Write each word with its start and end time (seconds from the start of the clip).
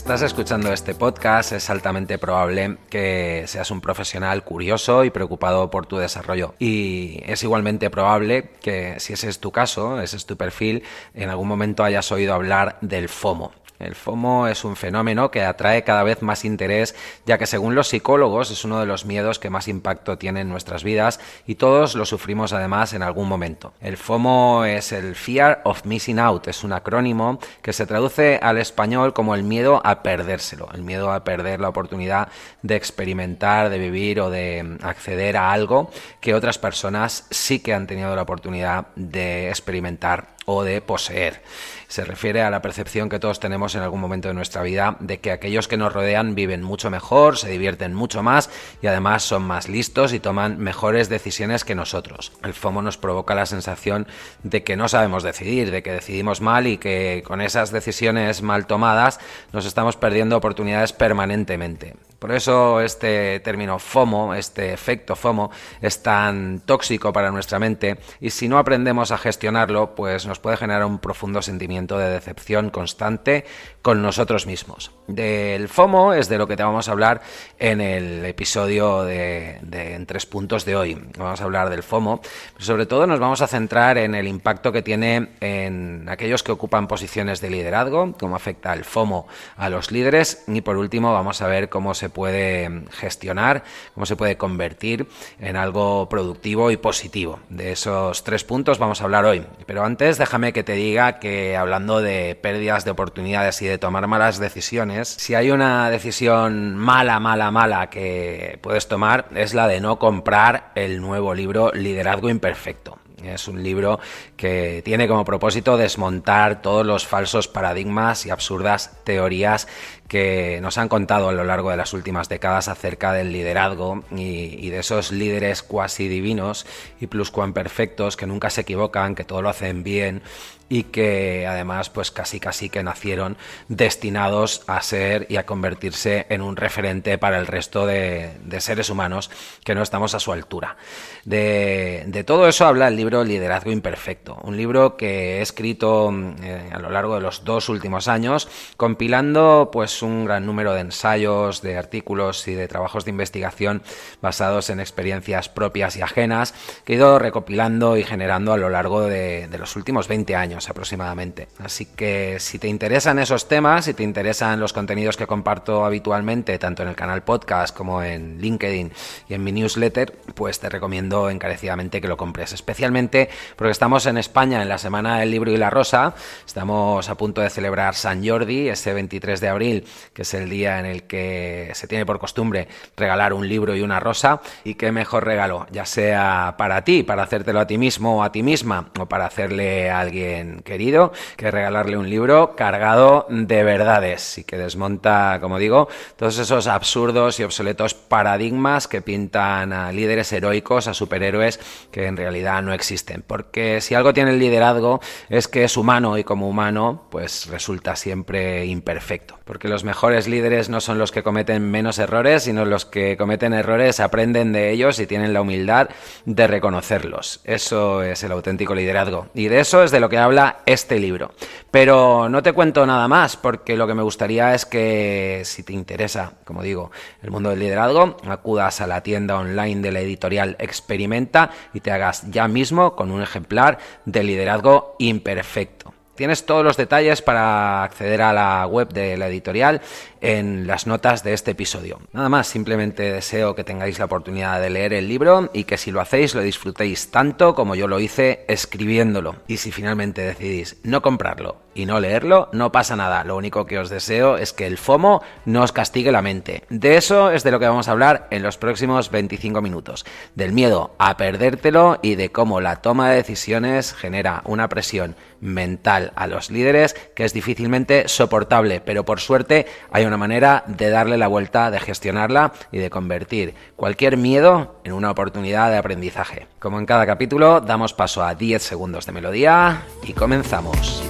Estás 0.00 0.22
escuchando 0.22 0.72
este 0.72 0.94
podcast, 0.94 1.52
es 1.52 1.68
altamente 1.68 2.16
probable 2.16 2.78
que 2.88 3.44
seas 3.46 3.70
un 3.70 3.82
profesional 3.82 4.42
curioso 4.44 5.04
y 5.04 5.10
preocupado 5.10 5.70
por 5.70 5.84
tu 5.84 5.98
desarrollo. 5.98 6.54
Y 6.58 7.20
es 7.26 7.42
igualmente 7.44 7.90
probable 7.90 8.48
que, 8.62 8.98
si 8.98 9.12
ese 9.12 9.28
es 9.28 9.40
tu 9.40 9.52
caso, 9.52 10.00
ese 10.00 10.16
es 10.16 10.24
tu 10.24 10.38
perfil, 10.38 10.84
en 11.12 11.28
algún 11.28 11.46
momento 11.46 11.84
hayas 11.84 12.10
oído 12.12 12.32
hablar 12.32 12.78
del 12.80 13.10
FOMO. 13.10 13.52
El 13.80 13.94
FOMO 13.94 14.46
es 14.46 14.64
un 14.64 14.76
fenómeno 14.76 15.30
que 15.30 15.42
atrae 15.42 15.84
cada 15.84 16.02
vez 16.02 16.20
más 16.20 16.44
interés, 16.44 16.94
ya 17.24 17.38
que 17.38 17.46
según 17.46 17.74
los 17.74 17.88
psicólogos 17.88 18.50
es 18.50 18.64
uno 18.64 18.78
de 18.78 18.84
los 18.84 19.06
miedos 19.06 19.38
que 19.38 19.48
más 19.48 19.68
impacto 19.68 20.18
tiene 20.18 20.42
en 20.42 20.50
nuestras 20.50 20.84
vidas 20.84 21.18
y 21.46 21.54
todos 21.54 21.94
lo 21.94 22.04
sufrimos 22.04 22.52
además 22.52 22.92
en 22.92 23.02
algún 23.02 23.26
momento. 23.26 23.72
El 23.80 23.96
FOMO 23.96 24.66
es 24.66 24.92
el 24.92 25.16
Fear 25.16 25.62
of 25.64 25.86
Missing 25.86 26.18
Out, 26.18 26.48
es 26.48 26.62
un 26.62 26.74
acrónimo 26.74 27.38
que 27.62 27.72
se 27.72 27.86
traduce 27.86 28.38
al 28.42 28.58
español 28.58 29.14
como 29.14 29.34
el 29.34 29.44
miedo 29.44 29.80
a 29.82 30.02
perdérselo, 30.02 30.68
el 30.74 30.82
miedo 30.82 31.10
a 31.10 31.24
perder 31.24 31.60
la 31.60 31.70
oportunidad 31.70 32.28
de 32.62 32.76
experimentar, 32.76 33.70
de 33.70 33.78
vivir 33.78 34.20
o 34.20 34.28
de 34.28 34.76
acceder 34.82 35.38
a 35.38 35.52
algo 35.52 35.90
que 36.20 36.34
otras 36.34 36.58
personas 36.58 37.26
sí 37.30 37.60
que 37.60 37.72
han 37.72 37.86
tenido 37.86 38.14
la 38.14 38.22
oportunidad 38.22 38.88
de 38.94 39.48
experimentar 39.48 40.39
o 40.50 40.64
de 40.64 40.80
poseer. 40.80 41.42
Se 41.88 42.04
refiere 42.04 42.42
a 42.42 42.50
la 42.50 42.62
percepción 42.62 43.08
que 43.08 43.18
todos 43.18 43.40
tenemos 43.40 43.74
en 43.74 43.82
algún 43.82 44.00
momento 44.00 44.28
de 44.28 44.34
nuestra 44.34 44.62
vida 44.62 44.96
de 45.00 45.18
que 45.18 45.32
aquellos 45.32 45.66
que 45.66 45.76
nos 45.76 45.92
rodean 45.92 46.34
viven 46.34 46.62
mucho 46.62 46.88
mejor, 46.90 47.36
se 47.36 47.50
divierten 47.50 47.94
mucho 47.94 48.22
más 48.22 48.50
y 48.80 48.86
además 48.86 49.24
son 49.24 49.42
más 49.42 49.68
listos 49.68 50.12
y 50.12 50.20
toman 50.20 50.58
mejores 50.58 51.08
decisiones 51.08 51.64
que 51.64 51.74
nosotros. 51.74 52.32
El 52.44 52.54
FOMO 52.54 52.82
nos 52.82 52.96
provoca 52.96 53.34
la 53.34 53.46
sensación 53.46 54.06
de 54.44 54.62
que 54.62 54.76
no 54.76 54.88
sabemos 54.88 55.22
decidir, 55.22 55.70
de 55.70 55.82
que 55.82 55.92
decidimos 55.92 56.40
mal 56.40 56.66
y 56.66 56.78
que 56.78 57.24
con 57.26 57.40
esas 57.40 57.72
decisiones 57.72 58.42
mal 58.42 58.66
tomadas 58.66 59.18
nos 59.52 59.66
estamos 59.66 59.96
perdiendo 59.96 60.36
oportunidades 60.36 60.92
permanentemente. 60.92 61.96
Por 62.20 62.32
eso 62.32 62.82
este 62.82 63.40
término 63.40 63.78
FOMO, 63.78 64.34
este 64.34 64.74
efecto 64.74 65.16
FOMO, 65.16 65.50
es 65.80 66.02
tan 66.02 66.60
tóxico 66.60 67.14
para 67.14 67.30
nuestra 67.30 67.58
mente 67.58 67.96
y 68.20 68.28
si 68.28 68.46
no 68.46 68.58
aprendemos 68.58 69.10
a 69.10 69.16
gestionarlo, 69.16 69.94
pues 69.94 70.26
nos 70.26 70.38
puede 70.38 70.58
generar 70.58 70.84
un 70.84 70.98
profundo 70.98 71.40
sentimiento 71.40 71.96
de 71.96 72.10
decepción 72.10 72.68
constante 72.68 73.46
con 73.80 74.02
nosotros 74.02 74.46
mismos. 74.46 74.90
Del 75.06 75.68
FOMO 75.68 76.12
es 76.12 76.28
de 76.28 76.36
lo 76.36 76.46
que 76.46 76.58
te 76.58 76.62
vamos 76.62 76.90
a 76.90 76.92
hablar 76.92 77.22
en 77.58 77.80
el 77.80 78.22
episodio 78.26 79.02
de, 79.04 79.60
En 79.72 80.04
tres 80.04 80.26
puntos 80.26 80.66
de 80.66 80.76
hoy. 80.76 81.02
Vamos 81.16 81.40
a 81.40 81.44
hablar 81.44 81.70
del 81.70 81.82
FOMO, 81.82 82.20
sobre 82.58 82.84
todo 82.84 83.06
nos 83.06 83.18
vamos 83.18 83.40
a 83.40 83.46
centrar 83.46 83.96
en 83.96 84.14
el 84.14 84.28
impacto 84.28 84.72
que 84.72 84.82
tiene 84.82 85.30
en 85.40 86.06
aquellos 86.10 86.42
que 86.42 86.52
ocupan 86.52 86.86
posiciones 86.86 87.40
de 87.40 87.48
liderazgo, 87.48 88.12
cómo 88.20 88.36
afecta 88.36 88.74
el 88.74 88.84
FOMO 88.84 89.26
a 89.56 89.70
los 89.70 89.90
líderes 89.90 90.44
y 90.48 90.60
por 90.60 90.76
último 90.76 91.14
vamos 91.14 91.40
a 91.40 91.46
ver 91.46 91.70
cómo 91.70 91.94
se 91.94 92.09
puede 92.10 92.82
gestionar, 92.90 93.64
cómo 93.94 94.06
se 94.06 94.16
puede 94.16 94.36
convertir 94.36 95.06
en 95.38 95.56
algo 95.56 96.08
productivo 96.08 96.70
y 96.70 96.76
positivo. 96.76 97.40
De 97.48 97.72
esos 97.72 98.24
tres 98.24 98.44
puntos 98.44 98.78
vamos 98.78 99.00
a 99.00 99.04
hablar 99.04 99.24
hoy. 99.24 99.44
Pero 99.66 99.84
antes 99.84 100.18
déjame 100.18 100.52
que 100.52 100.62
te 100.62 100.72
diga 100.72 101.18
que 101.18 101.56
hablando 101.56 102.00
de 102.00 102.34
pérdidas 102.34 102.84
de 102.84 102.90
oportunidades 102.90 103.62
y 103.62 103.66
de 103.66 103.78
tomar 103.78 104.06
malas 104.06 104.38
decisiones, 104.38 105.08
si 105.08 105.34
hay 105.34 105.50
una 105.50 105.90
decisión 105.90 106.76
mala, 106.76 107.20
mala, 107.20 107.50
mala 107.50 107.90
que 107.90 108.58
puedes 108.62 108.88
tomar 108.88 109.26
es 109.34 109.54
la 109.54 109.68
de 109.68 109.80
no 109.80 109.98
comprar 109.98 110.72
el 110.74 111.00
nuevo 111.00 111.34
libro 111.34 111.70
Liderazgo 111.72 112.28
Imperfecto. 112.28 112.98
Es 113.24 113.48
un 113.48 113.62
libro 113.62 114.00
que 114.36 114.82
tiene 114.84 115.08
como 115.08 115.24
propósito 115.24 115.76
desmontar 115.76 116.62
todos 116.62 116.86
los 116.86 117.06
falsos 117.06 117.48
paradigmas 117.48 118.26
y 118.26 118.30
absurdas 118.30 118.98
teorías 119.04 119.68
que 120.08 120.58
nos 120.60 120.78
han 120.78 120.88
contado 120.88 121.28
a 121.28 121.32
lo 121.32 121.44
largo 121.44 121.70
de 121.70 121.76
las 121.76 121.92
últimas 121.92 122.28
décadas 122.28 122.68
acerca 122.68 123.12
del 123.12 123.32
liderazgo 123.32 124.02
y, 124.10 124.68
de 124.70 124.78
esos 124.78 125.12
líderes 125.12 125.62
cuasi 125.62 126.08
divinos 126.08 126.66
y 127.00 127.06
perfectos 127.52 128.16
que 128.16 128.26
nunca 128.26 128.50
se 128.50 128.62
equivocan, 128.62 129.14
que 129.14 129.24
todo 129.24 129.42
lo 129.42 129.48
hacen 129.48 129.84
bien 129.84 130.22
y 130.70 130.84
que 130.84 131.46
además 131.46 131.90
pues 131.90 132.10
casi 132.10 132.40
casi 132.40 132.70
que 132.70 132.82
nacieron 132.82 133.36
destinados 133.68 134.62
a 134.68 134.80
ser 134.80 135.26
y 135.28 135.36
a 135.36 135.44
convertirse 135.44 136.26
en 136.30 136.40
un 136.40 136.56
referente 136.56 137.18
para 137.18 137.38
el 137.38 137.46
resto 137.46 137.84
de, 137.86 138.38
seres 138.60 138.88
humanos 138.88 139.30
que 139.64 139.74
no 139.74 139.82
estamos 139.82 140.14
a 140.14 140.20
su 140.20 140.32
altura. 140.32 140.76
De, 141.24 142.24
todo 142.26 142.46
eso 142.46 142.66
habla 142.66 142.88
el 142.88 142.96
libro 142.96 143.24
Liderazgo 143.24 143.72
Imperfecto, 143.72 144.38
un 144.44 144.56
libro 144.56 144.96
que 144.96 145.38
he 145.38 145.42
escrito 145.42 146.12
eh, 146.42 146.70
a 146.72 146.78
lo 146.78 146.90
largo 146.90 147.16
de 147.16 147.20
los 147.20 147.44
dos 147.44 147.68
últimos 147.68 148.06
años 148.06 148.48
compilando 148.76 149.70
pues 149.72 150.02
un 150.02 150.24
gran 150.24 150.46
número 150.46 150.72
de 150.72 150.80
ensayos, 150.80 151.62
de 151.62 151.76
artículos 151.76 152.46
y 152.46 152.54
de 152.54 152.68
trabajos 152.68 153.04
de 153.04 153.10
investigación 153.10 153.82
basados 154.22 154.70
en 154.70 154.78
experiencias 154.78 155.48
propias 155.48 155.96
y 155.96 156.02
ajenas 156.02 156.54
que 156.84 156.92
he 156.92 156.96
ido 156.96 157.18
recopilando 157.18 157.96
y 157.96 158.04
generando 158.04 158.52
a 158.52 158.56
lo 158.56 158.68
largo 158.68 159.02
de, 159.02 159.48
los 159.58 159.76
últimos 159.76 160.08
20 160.08 160.36
años 160.36 160.59
aproximadamente. 160.68 161.48
Así 161.58 161.86
que 161.86 162.38
si 162.40 162.58
te 162.58 162.68
interesan 162.68 163.18
esos 163.18 163.48
temas, 163.48 163.86
si 163.86 163.94
te 163.94 164.02
interesan 164.02 164.60
los 164.60 164.72
contenidos 164.72 165.16
que 165.16 165.26
comparto 165.26 165.84
habitualmente, 165.84 166.58
tanto 166.58 166.82
en 166.82 166.88
el 166.88 166.96
canal 166.96 167.22
podcast 167.22 167.76
como 167.76 168.02
en 168.02 168.38
LinkedIn 168.40 168.92
y 169.28 169.34
en 169.34 169.44
mi 169.44 169.52
newsletter, 169.52 170.12
pues 170.34 170.60
te 170.60 170.68
recomiendo 170.68 171.30
encarecidamente 171.30 172.00
que 172.00 172.08
lo 172.08 172.16
compres. 172.16 172.52
Especialmente 172.52 173.28
porque 173.56 173.72
estamos 173.72 174.06
en 174.06 174.18
España 174.18 174.62
en 174.62 174.68
la 174.68 174.78
Semana 174.78 175.18
del 175.18 175.30
Libro 175.30 175.50
y 175.50 175.56
la 175.56 175.70
Rosa, 175.70 176.14
estamos 176.46 177.08
a 177.08 177.14
punto 177.16 177.40
de 177.40 177.50
celebrar 177.50 177.94
San 177.94 178.26
Jordi, 178.26 178.68
ese 178.68 178.92
23 178.92 179.40
de 179.40 179.48
abril, 179.48 179.84
que 180.12 180.22
es 180.22 180.34
el 180.34 180.50
día 180.50 180.78
en 180.78 180.86
el 180.86 181.04
que 181.04 181.70
se 181.74 181.86
tiene 181.86 182.06
por 182.06 182.18
costumbre 182.18 182.68
regalar 182.96 183.32
un 183.32 183.48
libro 183.48 183.74
y 183.76 183.82
una 183.82 184.00
rosa. 184.00 184.40
Y 184.64 184.74
qué 184.74 184.92
mejor 184.92 185.24
regalo, 185.24 185.66
ya 185.70 185.86
sea 185.86 186.54
para 186.58 186.84
ti, 186.84 187.02
para 187.02 187.22
hacértelo 187.22 187.60
a 187.60 187.66
ti 187.66 187.78
mismo 187.78 188.18
o 188.18 188.22
a 188.22 188.32
ti 188.32 188.42
misma, 188.42 188.90
o 188.98 189.06
para 189.06 189.26
hacerle 189.26 189.90
a 189.90 190.00
alguien 190.00 190.49
querido, 190.58 191.12
que 191.36 191.50
regalarle 191.50 191.96
un 191.96 192.10
libro 192.10 192.56
cargado 192.56 193.26
de 193.28 193.62
verdades 193.64 194.38
y 194.38 194.44
que 194.44 194.58
desmonta, 194.58 195.38
como 195.40 195.58
digo, 195.58 195.88
todos 196.16 196.38
esos 196.38 196.66
absurdos 196.66 197.40
y 197.40 197.44
obsoletos 197.44 197.94
paradigmas 197.94 198.88
que 198.88 199.02
pintan 199.02 199.72
a 199.72 199.92
líderes 199.92 200.32
heroicos, 200.32 200.88
a 200.88 200.94
superhéroes 200.94 201.60
que 201.90 202.06
en 202.06 202.16
realidad 202.16 202.62
no 202.62 202.72
existen. 202.72 203.22
Porque 203.26 203.80
si 203.80 203.94
algo 203.94 204.12
tiene 204.12 204.32
el 204.32 204.38
liderazgo 204.38 205.00
es 205.28 205.48
que 205.48 205.64
es 205.64 205.76
humano 205.76 206.18
y 206.18 206.24
como 206.24 206.48
humano, 206.48 207.06
pues 207.10 207.46
resulta 207.46 207.96
siempre 207.96 208.66
imperfecto. 208.66 209.38
Porque 209.44 209.68
los 209.68 209.84
mejores 209.84 210.28
líderes 210.28 210.68
no 210.68 210.80
son 210.80 210.98
los 210.98 211.12
que 211.12 211.22
cometen 211.22 211.70
menos 211.70 211.98
errores, 211.98 212.44
sino 212.44 212.64
los 212.64 212.86
que 212.86 213.16
cometen 213.16 213.52
errores 213.52 214.00
aprenden 214.00 214.52
de 214.52 214.70
ellos 214.70 214.98
y 214.98 215.06
tienen 215.06 215.32
la 215.32 215.40
humildad 215.40 215.88
de 216.24 216.46
reconocerlos. 216.46 217.40
Eso 217.44 218.02
es 218.02 218.22
el 218.22 218.32
auténtico 218.32 218.74
liderazgo. 218.74 219.28
Y 219.34 219.48
de 219.48 219.60
eso 219.60 219.82
es 219.82 219.90
de 219.90 220.00
lo 220.00 220.08
que 220.08 220.18
este 220.66 220.98
libro. 220.98 221.32
Pero 221.70 222.28
no 222.28 222.42
te 222.42 222.52
cuento 222.52 222.84
nada 222.86 223.08
más, 223.08 223.36
porque 223.36 223.76
lo 223.76 223.86
que 223.86 223.94
me 223.94 224.02
gustaría 224.02 224.54
es 224.54 224.66
que 224.66 225.42
si 225.44 225.62
te 225.62 225.72
interesa, 225.72 226.32
como 226.44 226.62
digo, 226.62 226.90
el 227.22 227.30
mundo 227.30 227.50
del 227.50 227.60
liderazgo, 227.60 228.16
acudas 228.26 228.80
a 228.80 228.86
la 228.86 229.02
tienda 229.02 229.38
online 229.38 229.80
de 229.80 229.92
la 229.92 230.00
editorial 230.00 230.56
Experimenta 230.58 231.50
y 231.72 231.80
te 231.80 231.92
hagas 231.92 232.30
ya 232.30 232.48
mismo 232.48 232.96
con 232.96 233.10
un 233.10 233.22
ejemplar 233.22 233.78
de 234.04 234.24
liderazgo 234.24 234.96
imperfecto. 234.98 235.94
Tienes 236.20 236.44
todos 236.44 236.62
los 236.62 236.76
detalles 236.76 237.22
para 237.22 237.82
acceder 237.82 238.20
a 238.20 238.34
la 238.34 238.66
web 238.66 238.92
de 238.92 239.16
la 239.16 239.28
editorial 239.28 239.80
en 240.20 240.66
las 240.66 240.86
notas 240.86 241.22
de 241.24 241.32
este 241.32 241.52
episodio. 241.52 242.00
Nada 242.12 242.28
más, 242.28 242.46
simplemente 242.46 243.12
deseo 243.12 243.54
que 243.54 243.64
tengáis 243.64 243.98
la 243.98 244.04
oportunidad 244.04 244.60
de 244.60 244.70
leer 244.70 244.92
el 244.92 245.08
libro 245.08 245.50
y 245.52 245.64
que 245.64 245.78
si 245.78 245.90
lo 245.90 246.00
hacéis 246.00 246.34
lo 246.34 246.42
disfrutéis 246.42 247.10
tanto 247.10 247.54
como 247.54 247.74
yo 247.74 247.88
lo 247.88 248.00
hice 248.00 248.44
escribiéndolo. 248.48 249.36
Y 249.46 249.58
si 249.58 249.72
finalmente 249.72 250.22
decidís 250.22 250.78
no 250.82 251.02
comprarlo 251.02 251.62
y 251.74 251.86
no 251.86 252.00
leerlo, 252.00 252.48
no 252.52 252.72
pasa 252.72 252.96
nada. 252.96 253.24
Lo 253.24 253.36
único 253.36 253.66
que 253.66 253.78
os 253.78 253.90
deseo 253.90 254.36
es 254.36 254.52
que 254.52 254.66
el 254.66 254.78
FOMO 254.78 255.22
no 255.44 255.62
os 255.62 255.72
castigue 255.72 256.12
la 256.12 256.22
mente. 256.22 256.64
De 256.68 256.96
eso 256.96 257.30
es 257.30 257.44
de 257.44 257.50
lo 257.50 257.60
que 257.60 257.68
vamos 257.68 257.88
a 257.88 257.92
hablar 257.92 258.26
en 258.30 258.42
los 258.42 258.58
próximos 258.58 259.10
25 259.10 259.62
minutos. 259.62 260.04
Del 260.34 260.52
miedo 260.52 260.94
a 260.98 261.16
perdértelo 261.16 261.98
y 262.02 262.16
de 262.16 262.32
cómo 262.32 262.60
la 262.60 262.76
toma 262.76 263.10
de 263.10 263.16
decisiones 263.16 263.94
genera 263.94 264.42
una 264.44 264.68
presión 264.68 265.16
mental 265.40 266.12
a 266.16 266.26
los 266.26 266.50
líderes 266.50 266.94
que 267.14 267.24
es 267.24 267.32
difícilmente 267.32 268.08
soportable, 268.08 268.80
pero 268.80 269.04
por 269.04 269.20
suerte 269.20 269.66
hay 269.90 270.04
una 270.04 270.09
manera 270.16 270.64
de 270.66 270.90
darle 270.90 271.16
la 271.16 271.28
vuelta, 271.28 271.70
de 271.70 271.80
gestionarla 271.80 272.52
y 272.72 272.78
de 272.78 272.90
convertir 272.90 273.54
cualquier 273.76 274.16
miedo 274.16 274.76
en 274.84 274.92
una 274.92 275.10
oportunidad 275.10 275.70
de 275.70 275.78
aprendizaje. 275.78 276.46
Como 276.58 276.78
en 276.78 276.86
cada 276.86 277.06
capítulo, 277.06 277.60
damos 277.60 277.94
paso 277.94 278.22
a 278.22 278.34
10 278.34 278.62
segundos 278.62 279.06
de 279.06 279.12
melodía 279.12 279.82
y 280.02 280.12
comenzamos. 280.12 281.02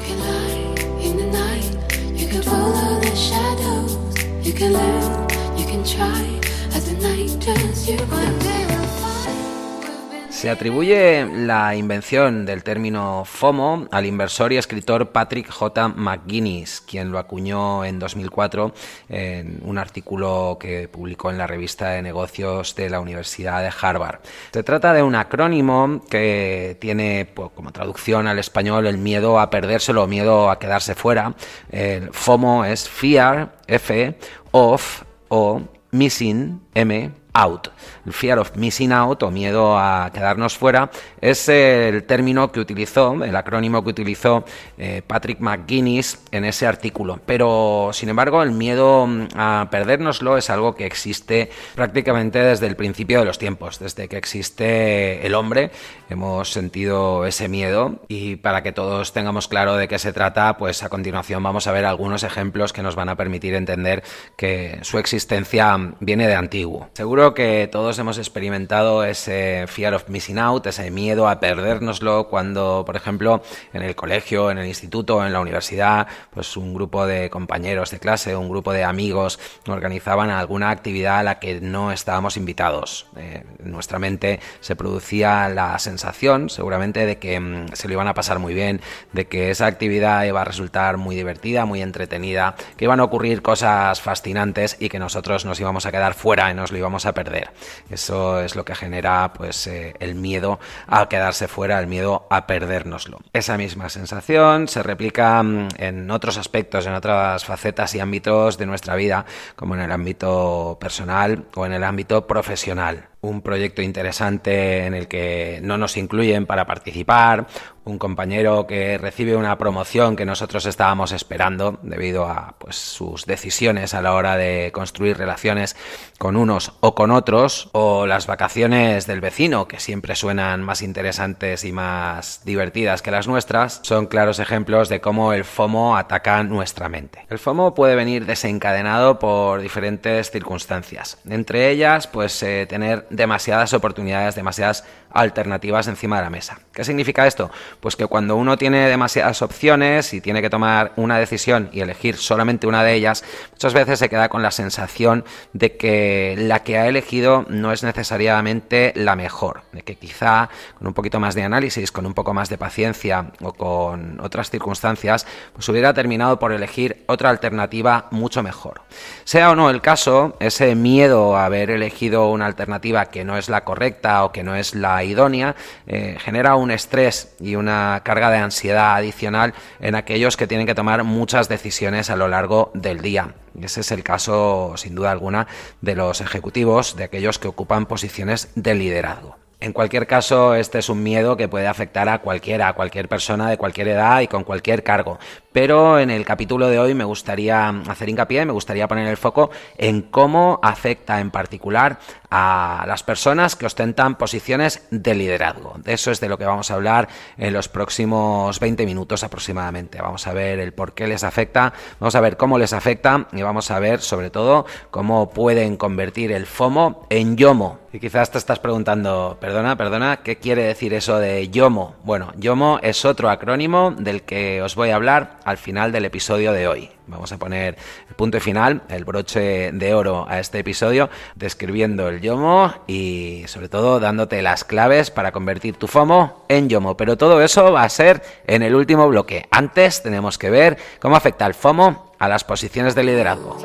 Se 10.41 10.49
atribuye 10.49 11.27
la 11.27 11.77
invención 11.77 12.47
del 12.47 12.63
término 12.63 13.27
FOMO 13.27 13.89
al 13.91 14.07
inversor 14.07 14.55
y 14.55 14.57
escritor 14.57 15.11
Patrick 15.13 15.51
J. 15.51 15.89
McGuinness, 15.89 16.81
quien 16.81 17.13
lo 17.13 17.19
acuñó 17.19 17.85
en 17.85 17.99
2004 17.99 18.73
en 19.11 19.61
un 19.63 19.77
artículo 19.77 20.57
que 20.59 20.89
publicó 20.89 21.31
en 21.31 21.37
la 21.37 21.47
revista 21.47 21.91
de 21.91 22.01
negocios 22.01 22.75
de 22.75 22.89
la 22.89 23.01
Universidad 23.01 23.61
de 23.61 23.71
Harvard. 23.83 24.21
Se 24.51 24.63
trata 24.63 24.95
de 24.95 25.03
un 25.03 25.15
acrónimo 25.15 26.01
que 26.09 26.79
tiene 26.81 27.31
pues, 27.35 27.51
como 27.55 27.71
traducción 27.71 28.27
al 28.27 28.39
español 28.39 28.87
el 28.87 28.97
miedo 28.97 29.39
a 29.39 29.51
perdérselo 29.51 30.07
miedo 30.07 30.49
a 30.49 30.59
quedarse 30.59 30.95
fuera. 30.95 31.35
El 31.71 32.15
FOMO 32.15 32.65
es 32.65 32.89
Fear, 32.89 33.59
F, 33.67 34.17
of 34.53 35.03
o 35.29 35.61
Missing, 35.91 36.63
M, 36.73 37.11
out. 37.35 37.69
Fear 38.09 38.39
of 38.39 38.57
missing 38.57 38.93
out 38.93 39.23
o 39.23 39.31
miedo 39.31 39.79
a 39.79 40.11
quedarnos 40.13 40.57
fuera 40.57 40.91
es 41.21 41.49
el 41.49 42.05
término 42.05 42.51
que 42.53 42.61
utilizó, 42.61 43.23
el 43.23 43.37
acrónimo 43.37 43.83
que 43.83 43.91
utilizó 43.91 44.45
eh, 44.79 45.03
Patrick 45.07 45.41
McGuinness 45.41 46.19
en 46.31 46.45
ese 46.45 46.67
artículo. 46.67 47.21
Pero, 47.27 47.91
sin 47.93 48.09
embargo, 48.09 48.43
el 48.43 48.53
miedo 48.53 49.07
mm, 49.07 49.29
a 49.37 49.69
perdérnoslo 49.71 50.37
es 50.37 50.51
algo 50.51 50.75
que 50.75 50.87
existe 50.87 51.51
prácticamente 51.75 52.39
desde 52.39 52.67
el 52.67 52.77
principio 52.77 53.21
de 53.21 53.25
los 53.25 53.39
tiempos, 53.39 53.79
desde 53.79 54.09
que 54.09 54.17
existe 54.17 55.27
el 55.27 55.35
hombre. 55.35 55.71
Hemos 56.09 56.53
sentido 56.53 57.27
ese 57.27 57.49
miedo 57.49 58.01
y 58.09 58.37
para 58.37 58.63
que 58.63 58.73
todos 58.73 59.13
tengamos 59.13 59.49
claro 59.49 59.77
de 59.77 59.89
qué 59.89 59.99
se 59.99 60.13
trata, 60.13 60.57
pues 60.57 60.83
a 60.83 60.89
continuación 60.89 61.43
vamos 61.43 61.67
a 61.67 61.73
ver 61.73 61.85
algunos 61.85 62.23
ejemplos 62.23 62.73
que 62.73 62.83
nos 62.83 62.97
van 62.97 63.09
a 63.09 63.17
permitir 63.17 63.55
entender 63.55 64.03
que 64.37 64.79
su 64.83 64.99
existencia 64.99 65.77
viene 66.01 66.27
de 66.27 66.35
antiguo. 66.35 66.89
Seguro 66.95 67.35
que 67.35 67.69
todos 67.71 67.99
hemos 68.01 68.19
experimentado 68.19 69.05
ese 69.05 69.67
fear 69.69 69.95
of 69.95 70.09
missing 70.09 70.39
out, 70.39 70.67
ese 70.67 70.91
miedo 70.91 71.29
a 71.29 71.41
perdérnoslo 71.41 72.29
cuando, 72.29 72.83
por 72.85 72.97
ejemplo, 72.97 73.43
en 73.73 73.83
el 73.83 73.95
colegio, 73.95 74.51
en 74.51 74.59
el 74.59 74.67
instituto, 74.67 75.25
en 75.25 75.33
la 75.33 75.41
universidad, 75.41 76.07
pues 76.33 76.57
un 76.57 76.75
grupo 76.75 77.07
de 77.07 77.31
compañeros 77.31 77.91
de 77.91 78.01
clase, 78.01 78.35
un 78.35 78.49
grupo 78.49 78.73
de 78.73 78.85
amigos 78.85 79.39
organizaban 79.67 80.31
alguna 80.31 80.71
actividad 80.71 81.19
a 81.19 81.23
la 81.23 81.39
que 81.39 81.61
no 81.61 81.93
estábamos 81.93 82.37
invitados. 82.37 83.07
Eh, 83.17 83.45
en 83.63 83.71
nuestra 83.71 83.99
mente 83.99 84.41
se 84.61 84.77
producía 84.77 85.49
la 85.49 85.79
sensación, 85.79 86.51
seguramente, 86.51 87.07
de 87.07 87.19
que 87.19 87.39
mm, 87.39 87.69
se 87.75 87.89
lo 87.89 87.95
iban 87.95 88.09
a 88.09 88.15
pasar 88.15 88.39
muy 88.39 88.55
bien, 88.55 88.81
de 89.13 89.27
que 89.27 89.51
esa 89.51 89.67
actividad 89.67 90.25
iba 90.25 90.41
a 90.41 90.45
resultar 90.45 90.97
muy 90.97 91.17
divertida, 91.17 91.65
muy 91.65 91.83
entretenida, 91.83 92.55
que 92.77 92.85
iban 92.85 93.01
a 93.01 93.05
ocurrir 93.05 93.43
cosas 93.43 94.01
fascinantes 94.01 94.77
y 94.81 94.89
que 94.89 94.99
nosotros 94.99 95.45
nos 95.45 95.61
íbamos 95.61 95.87
a 95.87 95.93
quedar 95.93 96.15
fuera 96.15 96.51
y 96.51 96.55
nos 96.55 96.73
lo 96.73 96.79
íbamos 96.79 97.07
a 97.07 97.15
perder. 97.15 97.51
Eso 97.89 98.41
es 98.41 98.57
lo 98.57 98.65
que 98.65 98.75
genera 98.75 99.33
pues 99.33 99.67
eh, 99.67 99.95
el 100.01 100.15
miedo 100.15 100.59
a 100.87 101.09
quedarse 101.09 101.49
fuera, 101.49 101.81
el 101.81 101.87
miedo 101.87 102.27
a 102.31 102.47
perdérnoslo. 102.47 103.19
Esa 103.33 103.57
misma 103.57 103.89
sensación 103.89 104.69
se 104.69 104.83
replica 104.83 105.43
mm, 105.43 105.69
en 105.79 106.11
otros 106.11 106.37
aspectos, 106.37 106.87
en 106.87 106.95
otras 106.95 107.45
facetas 107.45 107.95
y 107.95 108.01
ámbitos 108.01 108.59
de 108.59 108.67
nuestra 108.67 108.97
vida, 108.97 109.25
como 109.57 109.75
en 109.75 109.83
el 109.83 109.93
ámbito 109.93 110.79
personal 110.81 111.45
o 111.55 111.67
en 111.67 111.73
el 111.73 111.85
ámbito 111.85 112.27
profesional 112.27 113.11
un 113.23 113.43
proyecto 113.43 113.83
interesante 113.83 114.87
en 114.87 114.95
el 114.95 115.07
que 115.07 115.61
no 115.63 115.77
nos 115.77 115.97
incluyen 115.97 116.47
para 116.47 116.67
participar, 116.67 117.47
un 117.85 117.99
compañero 117.99 118.67
que 118.67 118.99
recibe 118.99 119.37
una 119.37 119.57
promoción 119.59 120.17
que 120.17 120.27
nosotros 120.27 120.67
estábamos 120.67 121.13
esperando 121.13 121.79
debido 121.83 122.27
a 122.27 122.55
pues, 122.59 122.77
sus 122.77 123.27
decisiones 123.27 123.95
a 123.95 124.03
la 124.03 124.15
hora 124.15 124.37
de 124.37 124.71
construir 124.73 125.17
relaciones 125.17 125.77
con 126.19 126.37
unos 126.37 126.73
o 126.81 126.95
con 126.95 127.11
otros, 127.11 127.71
o 127.73 128.07
las 128.07 128.27
vacaciones 128.27 129.07
del 129.07 129.21
vecino 129.21 129.67
que 129.67 129.81
siempre 129.81 130.15
suenan 130.15 130.63
más 130.63 130.83
interesantes 130.83 131.65
y 131.65 131.73
más 131.73 132.43
divertidas 132.45 133.03
que 133.03 133.11
las 133.11 133.27
nuestras, 133.27 133.81
son 133.83 134.07
claros 134.07 134.39
ejemplos 134.39 134.89
de 134.89 135.01
cómo 135.01 135.33
el 135.33 135.45
FOMO 135.45 135.97
ataca 135.97 136.43
nuestra 136.43 136.89
mente. 136.89 137.27
El 137.31 137.39
FOMO 137.39 137.75
puede 137.75 137.97
venir 137.97 138.27
desencadenado 138.27 139.19
por 139.19 139.61
diferentes 139.63 140.31
circunstancias, 140.31 141.19
entre 141.29 141.71
ellas 141.71 142.07
pues 142.07 142.43
eh, 142.43 142.67
tener 142.69 143.07
demasiadas 143.11 143.75
oportunidades, 143.75 144.35
demasiadas 144.35 144.85
alternativas 145.13 145.89
encima 145.89 146.17
de 146.17 146.23
la 146.23 146.31
mesa. 146.31 146.61
¿Qué 146.73 146.85
significa 146.85 147.27
esto? 147.27 147.51
Pues 147.81 147.97
que 147.97 148.07
cuando 148.07 148.37
uno 148.37 148.57
tiene 148.57 148.89
demasiadas 148.89 149.43
opciones 149.43 150.15
y 150.15 150.21
tiene 150.21 150.41
que 150.41 150.51
tomar 150.51 150.93
una 150.97 151.19
decisión 151.19 151.69
y 151.73 151.81
elegir 151.81 152.17
solamente 152.17 152.67
una 152.67 152.85
de 152.85 152.95
ellas, 152.95 153.25
muchas 153.53 153.75
veces 153.75 153.99
se 153.99 154.09
queda 154.09 154.29
con 154.29 154.43
la 154.43 154.51
sensación 154.51 155.25
de 155.53 155.77
que 155.77 156.37
la 156.39 156.63
que 156.63 156.79
ha 156.79 156.87
elegido 156.87 157.45
no 157.49 157.73
es 157.73 157.83
necesariamente 157.83 158.93
la 158.95 159.17
mejor, 159.17 159.63
de 159.73 159.83
que 159.83 159.97
quizá 159.97 160.49
con 160.79 160.87
un 160.87 160.95
poquito 160.95 161.21
más 161.21 161.35
de 161.35 161.43
análisis, 161.43 161.93
con 161.93 162.07
un 162.07 162.15
poco 162.15 162.33
más 162.33 162.49
de 162.49 162.59
paciencia 162.59 163.33
o 163.43 163.53
con 163.53 164.21
otras 164.21 164.51
circunstancias, 164.51 165.27
pues 165.53 165.69
hubiera 165.69 165.93
terminado 165.93 166.39
por 166.39 166.53
elegir 166.53 167.05
otra 167.07 167.31
alternativa 167.31 168.07
mucho 168.11 168.43
mejor. 168.43 168.83
Sea 169.25 169.51
o 169.51 169.57
no 169.57 169.71
el 169.71 169.81
caso, 169.81 170.37
ese 170.41 170.75
miedo 170.75 171.37
a 171.37 171.47
haber 171.47 171.71
elegido 171.71 172.31
una 172.31 172.47
alternativa 172.47 173.00
que 173.07 173.25
no 173.25 173.37
es 173.37 173.49
la 173.49 173.65
correcta 173.65 174.25
o 174.25 174.33
que 174.33 174.43
no 174.43 174.55
es 174.55 174.75
la 174.75 175.03
idónea, 175.05 175.57
eh, 175.87 176.17
genera 176.21 176.57
un 176.57 176.71
estrés 176.71 177.35
y 177.41 177.57
una 177.57 178.03
carga 178.05 178.31
de 178.31 178.39
ansiedad 178.39 178.97
adicional 178.97 179.55
en 179.81 179.95
aquellos 179.95 180.37
que 180.37 180.47
tienen 180.47 180.67
que 180.67 180.75
tomar 180.75 181.05
muchas 181.05 181.49
decisiones 181.49 182.11
a 182.11 182.17
lo 182.17 182.29
largo 182.29 182.71
del 182.75 183.01
día. 183.01 183.35
Ese 183.61 183.81
es 183.81 183.91
el 183.93 184.03
caso, 184.03 184.75
sin 184.77 184.95
duda 184.95 185.11
alguna, 185.11 185.47
de 185.81 185.95
los 185.95 186.21
ejecutivos, 186.21 186.97
de 186.97 187.05
aquellos 187.05 187.39
que 187.39 187.49
ocupan 187.49 187.87
posiciones 187.87 188.51
de 188.55 188.75
liderazgo. 188.75 189.37
En 189.63 189.75
cualquier 189.75 190.07
caso, 190.07 190.55
este 190.55 190.79
es 190.79 190.89
un 190.89 191.03
miedo 191.03 191.37
que 191.37 191.47
puede 191.47 191.67
afectar 191.67 192.09
a 192.09 192.21
cualquiera, 192.21 192.69
a 192.69 192.73
cualquier 192.73 193.09
persona 193.09 193.51
de 193.51 193.59
cualquier 193.59 193.89
edad 193.89 194.23
y 194.23 194.27
con 194.27 194.43
cualquier 194.43 194.83
cargo. 194.83 195.19
Pero 195.53 195.99
en 195.99 196.09
el 196.09 196.25
capítulo 196.25 196.69
de 196.69 196.79
hoy 196.79 196.95
me 196.95 197.05
gustaría 197.05 197.69
hacer 197.69 198.09
hincapié, 198.09 198.47
me 198.47 198.55
gustaría 198.55 198.89
poner 198.89 199.07
el 199.07 199.19
foco 199.19 199.51
en 199.77 200.01
cómo 200.01 200.61
afecta 200.63 201.21
en 201.21 201.31
particular 201.31 201.99
a 202.31 202.85
las 202.87 203.03
personas 203.03 203.57
que 203.57 203.67
ostentan 203.67 204.17
posiciones 204.17 204.87
de 204.91 205.15
liderazgo. 205.15 205.75
De 205.79 205.93
eso 205.93 206.11
es 206.11 206.21
de 206.21 206.29
lo 206.29 206.39
que 206.39 206.45
vamos 206.45 206.71
a 206.71 206.75
hablar 206.75 207.09
en 207.37 207.53
los 207.53 207.69
próximos 207.69 208.61
20 208.61 208.87
minutos 208.87 209.25
aproximadamente. 209.25 210.01
Vamos 210.01 210.27
a 210.27 210.33
ver 210.33 210.61
el 210.61 210.73
por 210.73 210.95
qué 210.95 211.07
les 211.07 211.25
afecta, 211.25 211.73
vamos 211.99 212.15
a 212.15 212.21
ver 212.21 212.37
cómo 212.37 212.59
les 212.59 212.73
afecta 212.73 213.27
y 213.33 213.43
vamos 213.43 213.71
a 213.71 213.79
ver 213.81 214.01
sobre 214.01 214.31
todo 214.31 214.67
cómo 214.91 215.31
pueden 215.31 215.77
convertir 215.77 216.33
el 216.33 216.47
FOMO 216.47 217.07
en 217.11 217.37
YOMO. 217.37 217.81
Y 217.93 217.99
quizás 217.99 218.31
te 218.31 218.39
estás 218.39 218.61
preguntando, 218.61 219.37
perdona, 219.41 219.77
perdona, 219.77 220.19
¿qué 220.19 220.39
quiere 220.39 220.63
decir 220.63 220.95
eso 220.95 221.19
de 221.19 221.49
YOMO? 221.49 221.97
Bueno, 222.05 222.33
YOMO 222.37 222.79
es 222.83 223.05
otro 223.05 223.31
acrónimo 223.31 223.91
del 223.91 224.23
que 224.23 224.63
os 224.63 224.77
voy 224.77 224.91
a 224.91 224.97
hablar 224.97 225.39
al 225.45 225.59
final 225.59 225.91
del 225.91 226.05
episodio 226.05 226.53
de 226.53 226.69
hoy. 226.69 227.00
Vamos 227.11 227.33
a 227.33 227.39
poner 227.39 227.77
el 228.09 228.15
punto 228.15 228.41
final, 228.41 228.83
el 228.89 229.05
broche 229.05 229.73
de 229.73 229.95
oro 229.95 230.27
a 230.29 230.39
este 230.39 230.61
episodio, 230.61 231.11
describiendo 231.35 232.09
el 232.09 232.21
YOMO 232.21 232.73
y 232.87 233.45
sobre 233.47 233.69
todo 233.69 234.01
dándote 234.01 234.41
las 234.43 234.65
claves 234.65 235.11
para 235.11 235.33
convertir 235.33 235.77
tu 235.77 235.89
FOMO 235.89 236.45
en 236.49 236.69
YOMO. 236.69 236.97
Pero 236.97 237.19
todo 237.19 237.43
eso 237.43 237.73
va 237.73 237.83
a 237.83 237.89
ser 237.89 238.23
en 238.47 238.63
el 238.63 238.75
último 238.75 239.09
bloque. 239.09 239.47
Antes 239.51 240.03
tenemos 240.03 240.39
que 240.39 240.51
ver 240.51 240.79
cómo 241.01 241.17
afecta 241.17 241.47
el 241.47 241.55
FOMO 241.55 242.13
a 242.19 242.29
las 242.29 242.45
posiciones 242.45 242.95
de 242.95 243.03
liderazgo. 243.03 243.57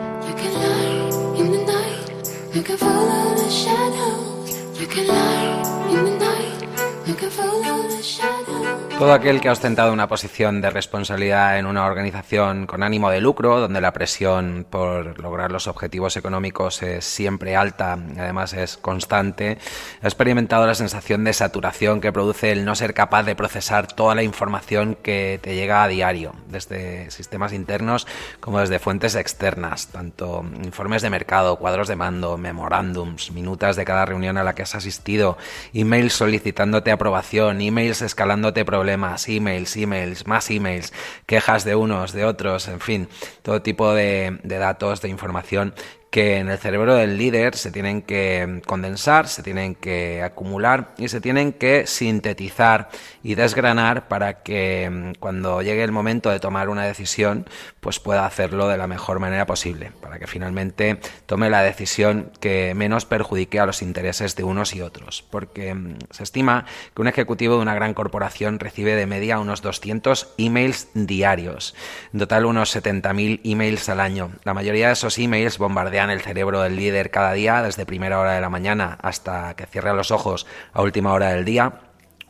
Todo 8.97 9.11
aquel 9.11 9.41
que 9.41 9.49
ha 9.49 9.51
ostentado 9.51 9.91
una 9.91 10.07
posición 10.07 10.61
de 10.61 10.69
responsabilidad 10.69 11.59
en 11.59 11.65
una 11.65 11.85
organización 11.85 12.65
con 12.65 12.81
ánimo 12.81 13.09
de 13.09 13.19
lucro, 13.19 13.59
donde 13.59 13.81
la 13.81 13.91
presión 13.91 14.65
por 14.69 15.19
lograr 15.19 15.51
los 15.51 15.67
objetivos 15.67 16.15
económicos 16.15 16.81
es 16.81 17.03
siempre 17.03 17.57
alta, 17.57 17.99
además 18.17 18.53
es 18.53 18.77
constante, 18.77 19.57
ha 20.01 20.07
experimentado 20.07 20.65
la 20.65 20.75
sensación 20.75 21.25
de 21.25 21.33
saturación 21.33 21.99
que 21.99 22.13
produce 22.13 22.53
el 22.53 22.63
no 22.63 22.73
ser 22.73 22.93
capaz 22.93 23.23
de 23.23 23.35
procesar 23.35 23.85
toda 23.85 24.15
la 24.15 24.23
información 24.23 24.95
que 25.03 25.41
te 25.43 25.55
llega 25.55 25.83
a 25.83 25.89
diario, 25.89 26.33
desde 26.47 27.11
sistemas 27.11 27.51
internos 27.51 28.07
como 28.39 28.61
desde 28.61 28.79
fuentes 28.79 29.15
externas, 29.15 29.87
tanto 29.87 30.45
informes 30.63 31.01
de 31.01 31.09
mercado, 31.09 31.57
cuadros 31.57 31.89
de 31.89 31.97
mando, 31.97 32.37
memorándums, 32.37 33.31
minutas 33.31 33.75
de 33.75 33.83
cada 33.83 34.05
reunión 34.05 34.37
a 34.37 34.45
la 34.45 34.55
que 34.55 34.61
has 34.61 34.73
asistido, 34.73 35.37
emails 35.73 36.13
solicitándote 36.13 36.91
aprobación, 36.91 37.59
emails 37.59 38.01
escalándote 38.01 38.63
problemas, 38.63 38.84
problemas, 38.85 39.27
emails, 39.29 39.75
emails, 39.77 40.27
más 40.27 40.51
emails, 40.51 40.93
quejas 41.25 41.63
de 41.65 41.75
unos, 41.75 42.13
de 42.13 42.23
otros, 42.23 42.67
en 42.67 42.79
fin, 42.79 43.09
todo 43.41 43.63
tipo 43.63 43.95
de, 43.95 44.37
de 44.43 44.57
datos, 44.59 45.01
de 45.01 45.09
información 45.09 45.73
que 46.15 46.37
en 46.37 46.47
el 46.47 46.57
cerebro 46.57 46.95
del 46.95 47.17
líder 47.17 47.57
se 47.57 47.71
tienen 47.71 48.01
que 48.01 48.61
condensar, 48.65 49.27
se 49.27 49.43
tienen 49.43 49.75
que 49.75 50.23
acumular 50.23 50.93
y 50.97 51.09
se 51.09 51.19
tienen 51.19 51.51
que 51.51 51.87
sintetizar 51.87 52.87
y 53.21 53.35
desgranar 53.35 54.07
para 54.07 54.41
que 54.41 54.89
mm, 54.89 55.19
cuando 55.19 55.61
llegue 55.61 55.83
el 55.83 55.91
momento 55.91 56.29
de 56.29 56.39
tomar 56.39 56.69
una 56.69 56.85
decisión, 56.85 57.45
pues 57.81 57.99
pueda 57.99 58.25
hacerlo 58.25 58.69
de 58.69 58.77
la 58.77 58.87
mejor 58.87 59.19
manera 59.19 59.45
posible, 59.45 59.91
para 59.99 60.17
que 60.17 60.25
finalmente 60.25 61.01
tome 61.25 61.49
la 61.49 61.63
decisión 61.63 62.31
que 62.39 62.73
menos 62.75 63.03
perjudique 63.03 63.59
a 63.59 63.65
los 63.65 63.81
intereses 63.81 64.37
de 64.37 64.45
unos 64.45 64.73
y 64.73 64.81
otros, 64.81 65.25
porque 65.29 65.73
mm, 65.73 65.97
se 66.11 66.23
estima 66.23 66.63
que 66.95 67.01
un 67.01 67.09
ejecutivo 67.09 67.57
de 67.57 67.61
una 67.61 67.75
gran 67.75 67.93
corporación 67.93 68.59
recibe 68.59 68.95
de 68.95 69.05
media 69.05 69.37
unos 69.39 69.61
200 69.61 70.29
emails 70.37 70.87
diarios, 70.93 71.75
en 72.13 72.19
total 72.19 72.45
unos 72.45 72.73
70.000 72.73 73.41
emails 73.43 73.89
al 73.89 73.99
año. 73.99 74.31
La 74.45 74.53
mayoría 74.53 74.87
de 74.87 74.93
esos 74.93 75.17
emails 75.17 75.57
bombardean 75.57 76.04
el 76.09 76.21
cerebro 76.21 76.61
del 76.61 76.75
líder 76.75 77.11
cada 77.11 77.33
día, 77.33 77.61
desde 77.61 77.85
primera 77.85 78.19
hora 78.19 78.33
de 78.33 78.41
la 78.41 78.49
mañana 78.49 78.97
hasta 79.01 79.55
que 79.55 79.65
cierra 79.65 79.93
los 79.93 80.11
ojos 80.11 80.45
a 80.73 80.81
última 80.81 81.13
hora 81.13 81.29
del 81.29 81.45
día 81.45 81.81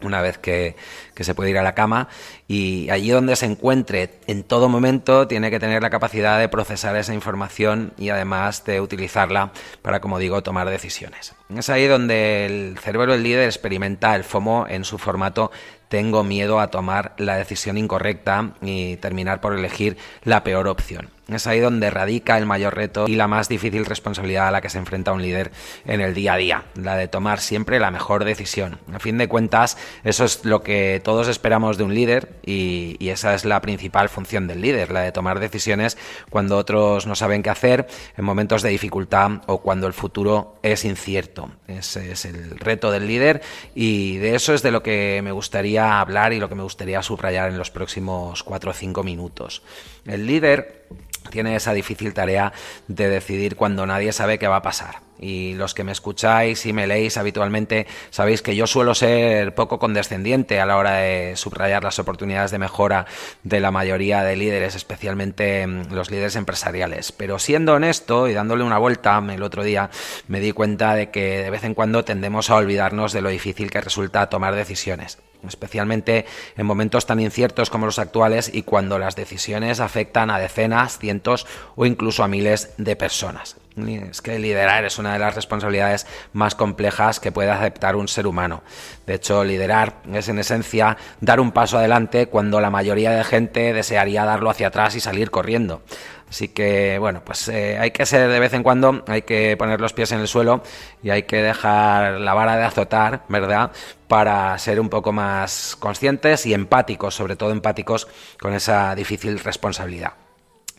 una 0.01 0.21
vez 0.21 0.37
que, 0.37 0.75
se 1.19 1.33
puede 1.33 1.49
ir 1.49 1.57
a 1.57 1.63
la 1.63 1.73
cama 1.73 2.09
y 2.47 2.89
allí 2.89 3.09
donde 3.09 3.35
se 3.35 3.45
encuentre 3.45 4.19
en 4.27 4.43
todo 4.43 4.67
momento 4.69 5.27
tiene 5.27 5.49
que 5.49 5.59
tener 5.59 5.81
la 5.81 5.89
capacidad 5.89 6.37
de 6.39 6.49
procesar 6.49 6.95
esa 6.97 7.13
información 7.13 7.93
y 7.97 8.09
además 8.09 8.65
de 8.65 8.81
utilizarla 8.81 9.51
para, 9.81 10.01
como 10.01 10.19
digo, 10.19 10.43
tomar 10.43 10.69
decisiones. 10.69 11.33
Es 11.55 11.69
ahí 11.69 11.87
donde 11.87 12.45
el 12.45 12.77
cerebro 12.79 13.13
del 13.13 13.23
líder 13.23 13.45
experimenta 13.45 14.15
el 14.15 14.23
FOMO 14.23 14.67
en 14.69 14.83
su 14.83 14.97
formato 14.97 15.51
tengo 15.87 16.23
miedo 16.23 16.59
a 16.59 16.71
tomar 16.71 17.13
la 17.17 17.37
decisión 17.37 17.77
incorrecta 17.77 18.53
y 18.61 18.97
terminar 18.97 19.39
por 19.39 19.53
elegir 19.53 19.97
la 20.23 20.43
peor 20.43 20.67
opción. 20.67 21.14
Es 21.27 21.47
ahí 21.47 21.59
donde 21.59 21.89
radica 21.89 22.37
el 22.37 22.45
mayor 22.45 22.75
reto 22.75 23.05
y 23.07 23.15
la 23.15 23.27
más 23.27 23.49
difícil 23.49 23.85
responsabilidad 23.85 24.47
a 24.47 24.51
la 24.51 24.61
que 24.61 24.69
se 24.69 24.77
enfrenta 24.77 25.11
un 25.11 25.23
líder 25.23 25.51
en 25.85 25.99
el 26.01 26.13
día 26.13 26.33
a 26.33 26.37
día, 26.37 26.65
la 26.75 26.95
de 26.95 27.07
tomar 27.07 27.39
siempre 27.39 27.79
la 27.79 27.89
mejor 27.89 28.25
decisión. 28.25 28.77
A 28.93 28.99
fin 28.99 29.17
de 29.17 29.27
cuentas, 29.27 29.77
eso 30.03 30.23
es 30.23 30.45
lo 30.45 30.61
que 30.61 31.01
todos 31.03 31.27
esperamos 31.27 31.77
de 31.77 31.83
un 31.83 31.95
líder 31.95 32.35
y, 32.45 32.97
esa 33.15 33.33
es 33.33 33.45
la 33.45 33.61
principal 33.61 34.09
función 34.09 34.45
del 34.45 34.61
líder, 34.61 34.91
la 34.91 34.99
de 34.99 35.13
tomar 35.13 35.39
decisiones 35.39 35.97
cuando 36.29 36.57
otros 36.57 37.07
no 37.07 37.15
saben 37.15 37.43
qué 37.43 37.49
hacer, 37.49 37.87
en 38.17 38.25
momentos 38.25 38.61
de 38.61 38.69
dificultad 38.69 39.41
o 39.45 39.61
cuando 39.61 39.87
el 39.87 39.93
futuro 39.93 40.57
es 40.63 40.83
incierto. 40.83 41.49
Ese 41.67 42.11
es 42.11 42.25
el 42.25 42.59
reto 42.59 42.91
del 42.91 43.07
líder 43.07 43.41
y 43.73 44.17
de 44.17 44.35
eso 44.35 44.53
es 44.53 44.61
de 44.63 44.71
lo 44.71 44.83
que 44.83 45.21
me 45.23 45.31
gustaría 45.31 46.01
hablar 46.01 46.33
y 46.33 46.39
lo 46.39 46.49
que 46.49 46.55
me 46.55 46.63
gustaría 46.63 47.01
subrayar 47.01 47.49
en 47.49 47.57
los 47.57 47.71
próximos 47.71 48.43
cuatro 48.43 48.71
o 48.71 48.73
cinco 48.73 49.01
minutos. 49.03 49.63
El 50.05 50.27
líder 50.27 50.84
tiene 51.29 51.55
esa 51.55 51.73
difícil 51.73 52.13
tarea 52.13 52.53
de 52.87 53.09
decidir 53.09 53.55
cuando 53.55 53.85
nadie 53.85 54.13
sabe 54.13 54.39
qué 54.39 54.47
va 54.47 54.57
a 54.57 54.61
pasar. 54.61 55.01
Y 55.17 55.53
los 55.53 55.73
que 55.73 55.85
me 55.85 55.93
escucháis 55.93 56.65
y 56.65 56.73
me 56.73 56.87
leéis 56.87 57.17
habitualmente 57.17 57.87
sabéis 58.09 58.41
que 58.41 58.55
yo 58.55 58.67
suelo 58.67 58.93
ser 58.93 59.55
poco 59.55 59.79
condescendiente 59.79 60.59
a 60.59 60.65
la 60.65 60.75
hora 60.75 60.95
de 60.95 61.37
subrayar 61.37 61.83
las 61.83 61.99
oportunidades 61.99 62.51
de 62.51 62.59
mejora 62.59 63.05
de 63.43 63.61
la 63.61 63.71
mayoría 63.71 64.23
de 64.23 64.35
líderes, 64.35 64.75
especialmente 64.75 65.65
mm, 65.65 65.93
los 65.93 66.11
líderes 66.11 66.35
empresariales. 66.35 67.13
Pero 67.13 67.39
siendo 67.39 67.73
honesto 67.73 68.27
y 68.27 68.33
dándole 68.33 68.63
una 68.63 68.77
vuelta 68.77 69.23
el 69.29 69.43
otro 69.43 69.63
día, 69.63 69.89
me 70.27 70.41
di 70.41 70.51
cuenta 70.51 70.95
de 70.95 71.11
que 71.11 71.43
de 71.43 71.49
vez 71.49 71.63
en 71.63 71.75
cuando 71.75 72.03
tendemos 72.03 72.49
a 72.49 72.55
olvidarnos 72.55 73.13
de 73.13 73.21
lo 73.21 73.29
difícil 73.29 73.71
que 73.71 73.81
resulta 73.81 74.29
tomar 74.29 74.53
decisiones 74.53 75.17
especialmente 75.47 76.25
en 76.57 76.65
momentos 76.65 77.05
tan 77.05 77.19
inciertos 77.19 77.69
como 77.69 77.85
los 77.85 77.99
actuales 77.99 78.49
y 78.53 78.63
cuando 78.63 78.99
las 78.99 79.15
decisiones 79.15 79.79
afectan 79.79 80.29
a 80.29 80.39
decenas, 80.39 80.97
cientos 80.97 81.47
o 81.75 81.85
incluso 81.85 82.23
a 82.23 82.27
miles 82.27 82.73
de 82.77 82.95
personas. 82.95 83.57
Es 83.77 84.21
que 84.21 84.39
liderar 84.39 84.85
es 84.85 84.99
una 84.99 85.11
de 85.13 85.19
las 85.19 85.35
responsabilidades 85.35 86.07
más 86.31 86.55
complejas 86.55 87.19
que 87.19 87.33
puede 87.33 87.51
aceptar 87.51 87.97
un 87.97 88.07
ser 88.07 88.25
humano. 88.25 88.63
De 89.05 89.15
hecho, 89.15 89.43
liderar 89.43 89.95
es 90.13 90.29
en 90.29 90.39
esencia 90.39 90.95
dar 91.19 91.41
un 91.41 91.51
paso 91.51 91.77
adelante 91.77 92.27
cuando 92.27 92.61
la 92.61 92.69
mayoría 92.69 93.11
de 93.11 93.25
gente 93.25 93.73
desearía 93.73 94.23
darlo 94.23 94.49
hacia 94.49 94.67
atrás 94.67 94.95
y 94.95 95.01
salir 95.01 95.29
corriendo. 95.29 95.81
Así 96.29 96.49
que, 96.49 96.97
bueno, 96.99 97.21
pues 97.23 97.47
eh, 97.49 97.77
hay 97.79 97.91
que 97.91 98.05
ser 98.05 98.29
de 98.29 98.39
vez 98.39 98.53
en 98.53 98.63
cuando, 98.63 99.03
hay 99.07 99.21
que 99.21 99.55
poner 99.57 99.79
los 99.79 99.93
pies 99.93 100.11
en 100.11 100.19
el 100.19 100.27
suelo 100.27 100.63
y 101.03 101.11
hay 101.11 101.23
que 101.23 101.41
dejar 101.41 102.19
la 102.19 102.33
vara 102.33 102.57
de 102.57 102.63
azotar, 102.63 103.23
¿verdad? 103.29 103.71
Para 104.07 104.57
ser 104.57 104.79
un 104.79 104.89
poco 104.89 105.11
más 105.11 105.75
conscientes 105.79 106.45
y 106.45 106.53
empáticos, 106.53 107.15
sobre 107.15 107.35
todo 107.35 107.51
empáticos 107.51 108.07
con 108.39 108.53
esa 108.53 108.95
difícil 108.95 109.39
responsabilidad. 109.39 110.24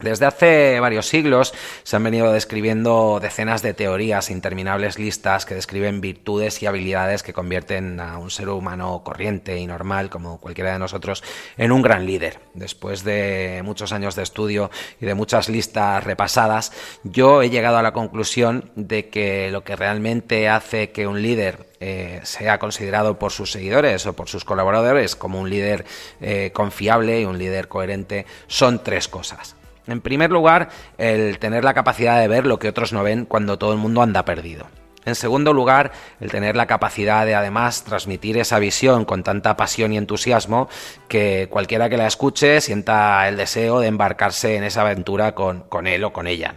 Desde 0.01 0.27
hace 0.27 0.79
varios 0.79 1.09
siglos 1.09 1.55
se 1.83 1.97
han 1.97 2.05
venido 2.05 2.31
describiendo 2.31 3.19
decenas 3.19 3.63
de 3.63 3.73
teorías, 3.73 4.31
interminables 4.31 4.99
listas 4.99 5.47
que 5.47 5.55
describen 5.55 6.03
virtudes 6.03 6.63
y 6.63 6.67
habilidades 6.67 7.23
que 7.23 7.33
convierten 7.33 7.99
a 7.99 8.19
un 8.19 8.31
ser 8.31 8.51
humano 8.51 9.01
corriente 9.03 9.57
y 9.57 9.67
normal, 9.67 10.11
como 10.11 10.39
cualquiera 10.39 10.75
de 10.75 10.79
nosotros, 10.79 11.25
en 11.57 11.73
un 11.73 11.81
gran 11.81 12.05
líder. 12.05 12.41
Después 12.53 13.05
de 13.05 13.63
muchos 13.65 13.93
años 13.93 14.15
de 14.17 14.23
estudio 14.23 14.71
y 15.01 15.07
de 15.07 15.15
muchas 15.15 15.49
listas 15.49 16.05
repasadas, 16.05 16.73
yo 17.03 17.41
he 17.41 17.49
llegado 17.49 17.79
a 17.79 17.83
la 17.83 17.95
conclusión 17.95 18.71
de 18.75 19.09
que 19.09 19.51
lo 19.51 19.65
que 19.65 19.77
realmente 19.77 20.51
hace 20.51 20.91
que 20.91 21.07
un 21.07 21.23
líder 21.23 21.69
eh, 21.81 22.21
sea 22.23 22.59
considerado 22.59 23.19
por 23.19 23.33
sus 23.33 23.51
seguidores 23.51 24.05
o 24.05 24.13
por 24.13 24.29
sus 24.29 24.45
colaboradores 24.45 25.17
como 25.17 25.41
un 25.41 25.49
líder 25.49 25.87
eh, 26.21 26.51
confiable 26.53 27.23
y 27.23 27.25
un 27.25 27.39
líder 27.39 27.69
coherente 27.69 28.27
son 28.47 28.83
tres 28.83 29.09
cosas. 29.09 29.57
En 29.87 30.01
primer 30.01 30.31
lugar, 30.31 30.69
el 30.99 31.39
tener 31.39 31.65
la 31.65 31.75
capacidad 31.75 32.21
de 32.21 32.29
ver 32.29 32.47
lo 32.47 32.59
que 32.59 32.69
otros 32.69 32.93
no 32.93 33.03
ven 33.03 33.25
cuando 33.25 33.59
todo 33.59 33.73
el 33.73 33.79
mundo 33.79 34.03
anda 34.03 34.25
perdido. 34.25 34.67
En 35.07 35.15
segundo 35.15 35.53
lugar, 35.53 35.93
el 36.21 36.33
tener 36.33 36.57
la 36.57 36.67
capacidad 36.67 37.25
de 37.25 37.37
además 37.37 37.85
transmitir 37.85 38.37
esa 38.39 38.59
visión 38.59 39.05
con 39.05 39.23
tanta 39.23 39.57
pasión 39.57 39.93
y 39.93 39.99
entusiasmo 39.99 40.69
que 41.07 41.47
cualquiera 41.49 41.89
que 41.89 41.97
la 41.97 42.09
escuche 42.09 42.61
sienta 42.61 43.29
el 43.29 43.37
deseo 43.37 43.79
de 43.79 43.87
embarcarse 43.87 44.57
en 44.57 44.65
esa 44.65 44.81
aventura 44.81 45.37
con, 45.37 45.87
él 45.87 46.03
o 46.03 46.13
con 46.13 46.27
ella. 46.27 46.57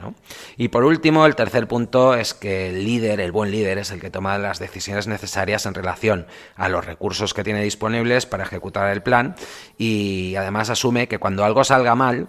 Y 0.57 0.69
por 0.69 0.83
último, 0.83 1.27
el 1.27 1.35
tercer 1.35 1.67
punto 1.67 2.15
es 2.15 2.33
que 2.33 2.69
el 2.69 2.83
líder, 2.83 3.19
el 3.19 3.31
buen 3.31 3.51
líder, 3.51 3.77
es 3.77 3.91
el 3.91 4.01
que 4.01 4.09
toma 4.09 4.39
las 4.39 4.57
decisiones 4.57 5.05
necesarias 5.05 5.67
en 5.67 5.75
relación 5.75 6.25
a 6.55 6.69
los 6.69 6.83
recursos 6.83 7.35
que 7.35 7.43
tiene 7.43 7.61
disponibles 7.61 8.25
para 8.25 8.45
ejecutar 8.45 8.89
el 8.89 9.03
plan 9.03 9.35
y 9.77 10.33
además 10.37 10.71
asume 10.71 11.07
que 11.07 11.19
cuando 11.19 11.45
algo 11.45 11.63
salga 11.63 11.93
mal, 11.93 12.27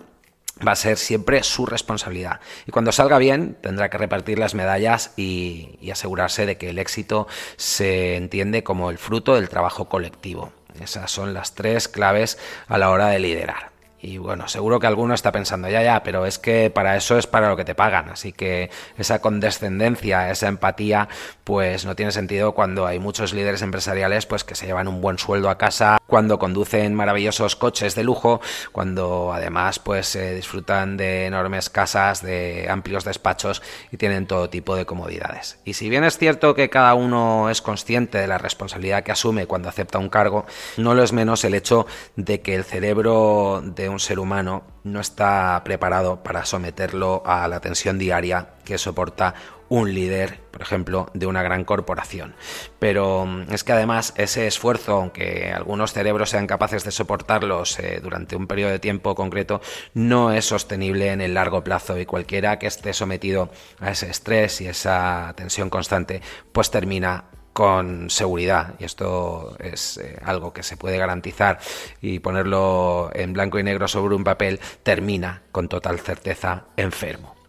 va 0.66 0.72
a 0.72 0.76
ser 0.76 0.96
siempre 0.96 1.42
su 1.42 1.66
responsabilidad. 1.66 2.40
Y 2.66 2.72
cuando 2.72 2.92
salga 2.92 3.18
bien, 3.18 3.56
tendrá 3.60 3.90
que 3.90 3.98
repartir 3.98 4.38
las 4.38 4.54
medallas 4.54 5.12
y, 5.16 5.78
asegurarse 5.90 6.46
de 6.46 6.56
que 6.56 6.70
el 6.70 6.78
éxito 6.78 7.26
se 7.56 8.16
entiende 8.16 8.62
como 8.62 8.90
el 8.90 8.98
fruto 8.98 9.34
del 9.34 9.48
trabajo 9.48 9.88
colectivo. 9.88 10.52
Esas 10.80 11.10
son 11.10 11.34
las 11.34 11.54
tres 11.54 11.88
claves 11.88 12.38
a 12.68 12.78
la 12.78 12.90
hora 12.90 13.08
de 13.08 13.18
liderar. 13.18 13.69
Y 14.02 14.19
bueno, 14.19 14.49
seguro 14.49 14.80
que 14.80 14.87
alguno 14.87 15.12
está 15.12 15.30
pensando, 15.30 15.69
ya, 15.69 15.83
ya, 15.83 16.02
pero 16.02 16.25
es 16.25 16.38
que 16.38 16.71
para 16.71 16.97
eso 16.97 17.19
es 17.19 17.26
para 17.26 17.50
lo 17.50 17.57
que 17.57 17.64
te 17.64 17.75
pagan. 17.75 18.09
Así 18.09 18.33
que 18.33 18.71
esa 18.97 19.21
condescendencia, 19.21 20.30
esa 20.30 20.49
empatía, 20.49 21.09
pues 21.45 21.85
no 21.85 21.95
tiene 21.95 22.12
sentido 22.12 22.52
cuando 22.52 22.87
hay 22.87 22.99
muchos 22.99 23.35
líderes 23.35 23.61
empresariales 23.62 24.25
pues 24.25 24.45
que 24.45 24.54
se 24.54 24.66
llevan 24.66 24.88
un 24.88 25.02
buen 25.02 25.19
sueldo 25.19 25.50
a 25.50 25.59
casa, 25.59 25.99
cuando 26.07 26.38
conducen 26.38 26.95
maravillosos 26.95 27.57
coches 27.57 27.95
de 27.95 28.04
lujo, 28.04 28.40
cuando 28.73 29.33
además 29.35 29.78
pues 29.78 30.09
se 30.09 30.35
disfrutan 30.35 30.97
de 30.97 31.26
enormes 31.26 31.69
casas, 31.69 32.23
de 32.23 32.69
amplios 32.71 33.04
despachos 33.04 33.62
y 33.92 33.99
tienen 33.99 34.26
todo 34.26 34.49
tipo 34.49 34.76
de 34.76 34.87
comodidades. 34.87 35.59
Y 35.64 35.75
si 35.75 35.90
bien 35.90 36.04
es 36.04 36.16
cierto 36.16 36.54
que 36.54 36.71
cada 36.71 36.95
uno 36.95 37.50
es 37.50 37.61
consciente 37.61 38.19
de 38.19 38.26
la 38.26 38.38
responsabilidad 38.38 39.02
que 39.02 39.12
asume 39.12 39.47
cuando 39.47 39.69
acepta 39.69 39.99
un 39.99 40.09
cargo, 40.09 40.47
no 40.78 40.95
lo 40.95 41.02
es 41.02 41.12
menos 41.12 41.45
el 41.45 41.54
hecho 41.54 41.87
de 42.16 42.40
que 42.40 42.54
el 42.54 42.64
cerebro 42.64 43.62
de 43.62 43.89
un 43.90 44.00
ser 44.00 44.18
humano 44.18 44.62
no 44.85 45.00
está 45.00 45.61
preparado 45.64 46.23
para 46.23 46.44
someterlo 46.44 47.23
a 47.26 47.47
la 47.49 47.61
tensión 47.61 47.99
diaria 47.99 48.50
que 48.64 48.78
soporta 48.78 49.35
un 49.70 49.94
líder, 49.94 50.40
por 50.50 50.62
ejemplo, 50.62 51.09
de 51.14 51.26
una 51.26 51.44
gran 51.44 51.64
corporación. 51.64 52.35
Pero 52.80 53.25
mm, 53.25 53.52
es 53.52 53.62
que 53.62 53.73
además 53.73 54.12
ese 54.16 54.47
esfuerzo, 54.47 54.97
aunque 54.97 55.52
algunos 55.54 55.92
cerebros 55.92 56.30
sean 56.30 56.49
capaces 56.49 56.85
de 56.85 56.90
soportarlos 56.90 57.78
eh, 57.78 58.00
durante 58.02 58.35
un 58.35 58.49
periodo 58.49 58.73
de 58.73 58.80
tiempo 58.80 59.14
concreto, 59.14 59.61
no 59.94 60.32
es 60.32 60.44
sostenible 60.44 61.12
en 61.12 61.20
el 61.20 61.35
largo 61.35 61.62
plazo 61.62 61.99
y 61.99 62.04
cualquiera 62.04 62.59
que 62.59 62.66
esté 62.66 62.92
sometido 62.92 63.50
a 63.78 63.92
ese 63.92 64.11
estrés 64.11 64.61
y 64.61 64.66
esa 64.66 65.32
tensión 65.37 65.70
constante, 65.70 66.20
pues 66.52 66.70
termina 66.73 67.25
con 67.52 68.11
seguridad, 68.11 68.75
y 68.78 68.85
esto 68.85 69.57
es 69.59 69.99
eh, 69.99 70.19
algo 70.25 70.52
que 70.52 70.62
se 70.62 70.76
puede 70.76 70.99
garantizar 70.99 71.59
y 72.00 72.19
ponerlo 72.21 73.11
en 73.12 73.33
blanco 73.33 73.59
y 73.59 73.62
negro 73.62 73.88
sobre 73.88 74.14
un 74.14 74.25
papel, 74.25 74.61
termina 74.83 75.42
con 75.52 75.69
total 75.69 75.99
certeza 75.99 76.64
enfermo. 76.76 77.39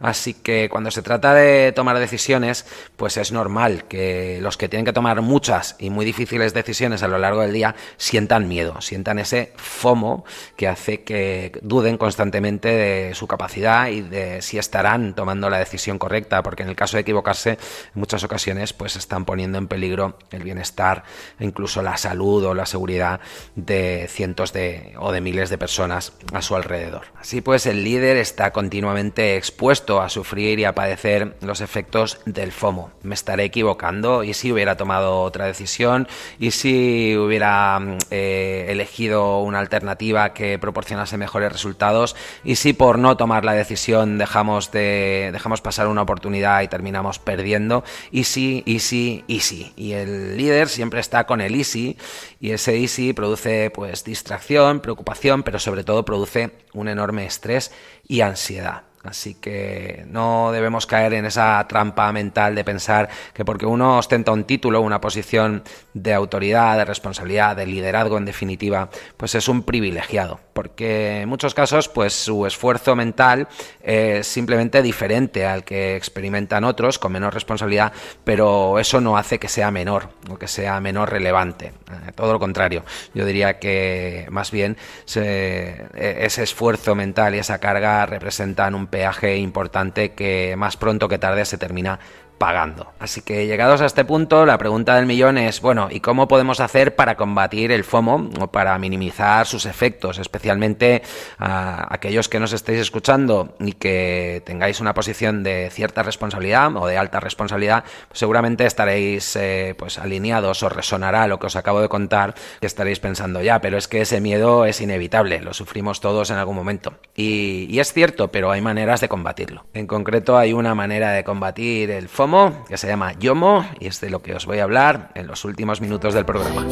Así 0.00 0.32
que 0.32 0.68
cuando 0.70 0.90
se 0.90 1.02
trata 1.02 1.34
de 1.34 1.72
tomar 1.72 1.98
decisiones, 1.98 2.64
pues 2.96 3.18
es 3.18 3.32
normal 3.32 3.84
que 3.84 4.38
los 4.40 4.56
que 4.56 4.68
tienen 4.68 4.86
que 4.86 4.94
tomar 4.94 5.20
muchas 5.20 5.76
y 5.78 5.90
muy 5.90 6.06
difíciles 6.06 6.54
decisiones 6.54 7.02
a 7.02 7.08
lo 7.08 7.18
largo 7.18 7.42
del 7.42 7.52
día 7.52 7.74
sientan 7.98 8.48
miedo, 8.48 8.80
sientan 8.80 9.18
ese 9.18 9.52
FOMO 9.56 10.24
que 10.56 10.68
hace 10.68 11.02
que 11.02 11.52
duden 11.62 11.98
constantemente 11.98 12.68
de 12.68 13.14
su 13.14 13.26
capacidad 13.26 13.88
y 13.88 14.00
de 14.00 14.40
si 14.40 14.56
estarán 14.56 15.14
tomando 15.14 15.50
la 15.50 15.58
decisión 15.58 15.98
correcta, 15.98 16.42
porque 16.42 16.62
en 16.62 16.70
el 16.70 16.76
caso 16.76 16.96
de 16.96 17.02
equivocarse, 17.02 17.50
en 17.50 17.58
muchas 17.94 18.24
ocasiones 18.24 18.72
pues 18.72 18.96
están 18.96 19.26
poniendo 19.26 19.58
en 19.58 19.68
peligro 19.68 20.16
el 20.30 20.42
bienestar, 20.42 21.04
incluso 21.40 21.82
la 21.82 21.98
salud 21.98 22.42
o 22.46 22.54
la 22.54 22.64
seguridad 22.64 23.20
de 23.54 24.08
cientos 24.08 24.54
de 24.54 24.94
o 24.98 25.12
de 25.12 25.20
miles 25.20 25.50
de 25.50 25.58
personas 25.58 26.14
a 26.32 26.40
su 26.40 26.56
alrededor. 26.56 27.02
Así 27.20 27.42
pues, 27.42 27.66
el 27.66 27.84
líder 27.84 28.16
está 28.16 28.52
continuamente 28.52 29.36
expuesto 29.36 29.89
a 29.98 30.08
sufrir 30.08 30.58
y 30.58 30.64
a 30.64 30.74
padecer 30.74 31.36
los 31.40 31.60
efectos 31.60 32.20
del 32.26 32.52
FOMO. 32.52 32.92
Me 33.02 33.14
estaré 33.14 33.44
equivocando 33.44 34.22
y 34.22 34.34
si 34.34 34.52
hubiera 34.52 34.76
tomado 34.76 35.22
otra 35.22 35.46
decisión 35.46 36.06
y 36.38 36.52
si 36.52 37.16
hubiera 37.16 37.80
mm, 37.80 37.98
eh, 38.10 38.66
elegido 38.68 39.40
una 39.40 39.58
alternativa 39.58 40.32
que 40.34 40.58
proporcionase 40.58 41.16
mejores 41.16 41.50
resultados 41.50 42.14
y 42.44 42.56
si 42.56 42.72
por 42.72 42.98
no 42.98 43.16
tomar 43.16 43.44
la 43.44 43.54
decisión 43.54 44.18
dejamos 44.18 44.70
de 44.70 45.30
dejamos 45.32 45.60
pasar 45.60 45.88
una 45.88 46.02
oportunidad 46.02 46.62
y 46.62 46.68
terminamos 46.68 47.18
perdiendo 47.18 47.84
y 48.10 48.24
si 48.24 48.62
y 48.66 48.80
si 48.80 49.24
y 49.26 49.40
si 49.40 49.72
y 49.76 49.92
el 49.92 50.36
líder 50.36 50.68
siempre 50.68 51.00
está 51.00 51.24
con 51.26 51.40
el 51.40 51.54
easy 51.54 51.96
y 52.40 52.50
ese 52.50 52.76
easy 52.76 53.12
produce 53.12 53.70
pues 53.70 54.04
distracción, 54.04 54.80
preocupación, 54.80 55.42
pero 55.42 55.58
sobre 55.58 55.84
todo 55.84 56.04
produce 56.04 56.52
un 56.72 56.88
enorme 56.88 57.26
estrés 57.26 57.72
y 58.06 58.20
ansiedad. 58.20 58.89
Así 59.02 59.34
que 59.34 60.04
no 60.08 60.52
debemos 60.52 60.86
caer 60.86 61.14
en 61.14 61.24
esa 61.24 61.64
trampa 61.66 62.12
mental 62.12 62.54
de 62.54 62.64
pensar 62.64 63.08
que 63.32 63.46
porque 63.46 63.64
uno 63.64 63.96
ostenta 63.96 64.30
un 64.30 64.44
título, 64.44 64.82
una 64.82 65.00
posición 65.00 65.62
de 65.94 66.12
autoridad, 66.12 66.76
de 66.76 66.84
responsabilidad, 66.84 67.56
de 67.56 67.64
liderazgo 67.64 68.18
en 68.18 68.26
definitiva, 68.26 68.90
pues 69.16 69.34
es 69.34 69.48
un 69.48 69.62
privilegiado. 69.62 70.40
Porque 70.52 71.22
en 71.22 71.30
muchos 71.30 71.54
casos, 71.54 71.88
pues 71.88 72.12
su 72.12 72.44
esfuerzo 72.44 72.94
mental 72.94 73.48
es 73.82 74.26
simplemente 74.26 74.82
diferente 74.82 75.46
al 75.46 75.64
que 75.64 75.96
experimentan 75.96 76.64
otros 76.64 76.98
con 76.98 77.12
menor 77.12 77.32
responsabilidad, 77.32 77.94
pero 78.24 78.78
eso 78.78 79.00
no 79.00 79.16
hace 79.16 79.38
que 79.38 79.48
sea 79.48 79.70
menor 79.70 80.10
o 80.28 80.36
que 80.36 80.46
sea 80.46 80.78
menos 80.80 81.08
relevante. 81.08 81.68
Eh, 81.68 82.12
todo 82.14 82.34
lo 82.34 82.38
contrario. 82.38 82.84
Yo 83.14 83.24
diría 83.24 83.58
que 83.58 84.26
más 84.30 84.50
bien 84.50 84.76
e, 85.16 85.86
ese 85.94 86.42
esfuerzo 86.42 86.94
mental 86.94 87.34
y 87.34 87.38
esa 87.38 87.58
carga 87.58 88.04
representan 88.04 88.74
un 88.74 88.89
peaje 88.90 89.36
importante 89.38 90.12
que 90.12 90.54
más 90.56 90.76
pronto 90.76 91.08
que 91.08 91.18
tarde 91.18 91.44
se 91.44 91.58
termina 91.58 92.00
pagando. 92.40 92.90
Así 92.98 93.20
que 93.20 93.46
llegados 93.46 93.82
a 93.82 93.84
este 93.84 94.06
punto, 94.06 94.46
la 94.46 94.56
pregunta 94.56 94.94
del 94.94 95.04
millón 95.04 95.36
es, 95.36 95.60
bueno, 95.60 95.88
¿y 95.90 96.00
cómo 96.00 96.26
podemos 96.26 96.60
hacer 96.60 96.96
para 96.96 97.14
combatir 97.14 97.70
el 97.70 97.84
FOMO 97.84 98.30
o 98.40 98.46
para 98.46 98.78
minimizar 98.78 99.46
sus 99.46 99.66
efectos, 99.66 100.16
especialmente 100.18 101.02
a 101.38 101.92
aquellos 101.94 102.30
que 102.30 102.40
nos 102.40 102.54
estéis 102.54 102.80
escuchando 102.80 103.54
y 103.60 103.72
que 103.72 104.42
tengáis 104.46 104.80
una 104.80 104.94
posición 104.94 105.42
de 105.42 105.68
cierta 105.70 106.02
responsabilidad 106.02 106.74
o 106.76 106.86
de 106.86 106.96
alta 106.96 107.20
responsabilidad, 107.20 107.84
pues 108.08 108.20
seguramente 108.20 108.64
estaréis 108.64 109.36
eh, 109.36 109.74
pues 109.76 109.98
alineados 109.98 110.62
o 110.62 110.70
resonará 110.70 111.26
lo 111.26 111.38
que 111.38 111.48
os 111.48 111.56
acabo 111.56 111.82
de 111.82 111.90
contar, 111.90 112.34
que 112.58 112.66
estaréis 112.66 113.00
pensando, 113.00 113.42
ya, 113.42 113.60
pero 113.60 113.76
es 113.76 113.86
que 113.86 114.00
ese 114.00 114.22
miedo 114.22 114.64
es 114.64 114.80
inevitable, 114.80 115.42
lo 115.42 115.52
sufrimos 115.52 116.00
todos 116.00 116.30
en 116.30 116.38
algún 116.38 116.56
momento. 116.56 116.94
Y, 117.14 117.66
y 117.68 117.80
es 117.80 117.92
cierto, 117.92 118.28
pero 118.32 118.50
hay 118.50 118.62
maneras 118.62 119.02
de 119.02 119.10
combatirlo. 119.10 119.66
En 119.74 119.86
concreto 119.86 120.38
hay 120.38 120.54
una 120.54 120.74
manera 120.74 121.12
de 121.12 121.22
combatir 121.22 121.90
el 121.90 122.08
FOMO 122.08 122.29
que 122.68 122.76
se 122.76 122.86
llama 122.86 123.12
Yomo 123.14 123.64
y 123.78 123.88
es 123.88 124.00
de 124.00 124.10
lo 124.10 124.22
que 124.22 124.34
os 124.34 124.46
voy 124.46 124.58
a 124.58 124.64
hablar 124.64 125.10
en 125.14 125.26
los 125.26 125.44
últimos 125.44 125.80
minutos 125.80 126.14
del 126.14 126.24
programa. 126.24 126.64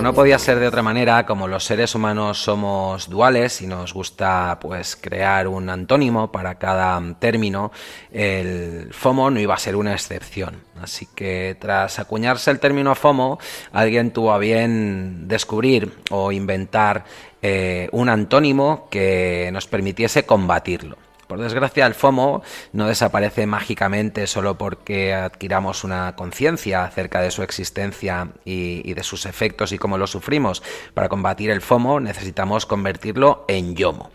Como 0.00 0.12
no 0.12 0.14
podía 0.14 0.38
ser 0.38 0.58
de 0.58 0.66
otra 0.66 0.82
manera, 0.82 1.26
como 1.26 1.46
los 1.46 1.62
seres 1.62 1.94
humanos 1.94 2.42
somos 2.42 3.10
duales 3.10 3.60
y 3.60 3.66
nos 3.66 3.92
gusta 3.92 4.56
pues 4.58 4.96
crear 4.96 5.46
un 5.46 5.68
antónimo 5.68 6.32
para 6.32 6.54
cada 6.54 6.98
término, 7.18 7.70
el 8.10 8.88
FOMO 8.92 9.30
no 9.30 9.38
iba 9.40 9.52
a 9.52 9.58
ser 9.58 9.76
una 9.76 9.92
excepción. 9.92 10.62
Así 10.80 11.06
que 11.14 11.54
tras 11.60 11.98
acuñarse 11.98 12.50
el 12.50 12.60
término 12.60 12.94
FOMO, 12.94 13.38
alguien 13.72 14.10
tuvo 14.10 14.32
a 14.32 14.38
bien 14.38 15.28
descubrir 15.28 15.92
o 16.10 16.32
inventar 16.32 17.04
eh, 17.42 17.90
un 17.92 18.08
antónimo 18.08 18.88
que 18.90 19.50
nos 19.52 19.66
permitiese 19.66 20.24
combatirlo. 20.24 21.09
Por 21.30 21.38
desgracia, 21.38 21.86
el 21.86 21.94
FOMO 21.94 22.42
no 22.72 22.88
desaparece 22.88 23.46
mágicamente 23.46 24.26
solo 24.26 24.58
porque 24.58 25.14
adquiramos 25.14 25.84
una 25.84 26.16
conciencia 26.16 26.82
acerca 26.82 27.20
de 27.20 27.30
su 27.30 27.44
existencia 27.44 28.32
y, 28.44 28.92
de 28.94 29.02
sus 29.04 29.26
efectos 29.26 29.70
y 29.70 29.78
cómo 29.78 29.96
lo 29.96 30.08
sufrimos. 30.08 30.60
Para 30.92 31.08
combatir 31.08 31.50
el 31.50 31.60
FOMO 31.60 32.00
necesitamos 32.00 32.66
convertirlo 32.66 33.44
en 33.46 33.76
YOMO. 33.76 34.10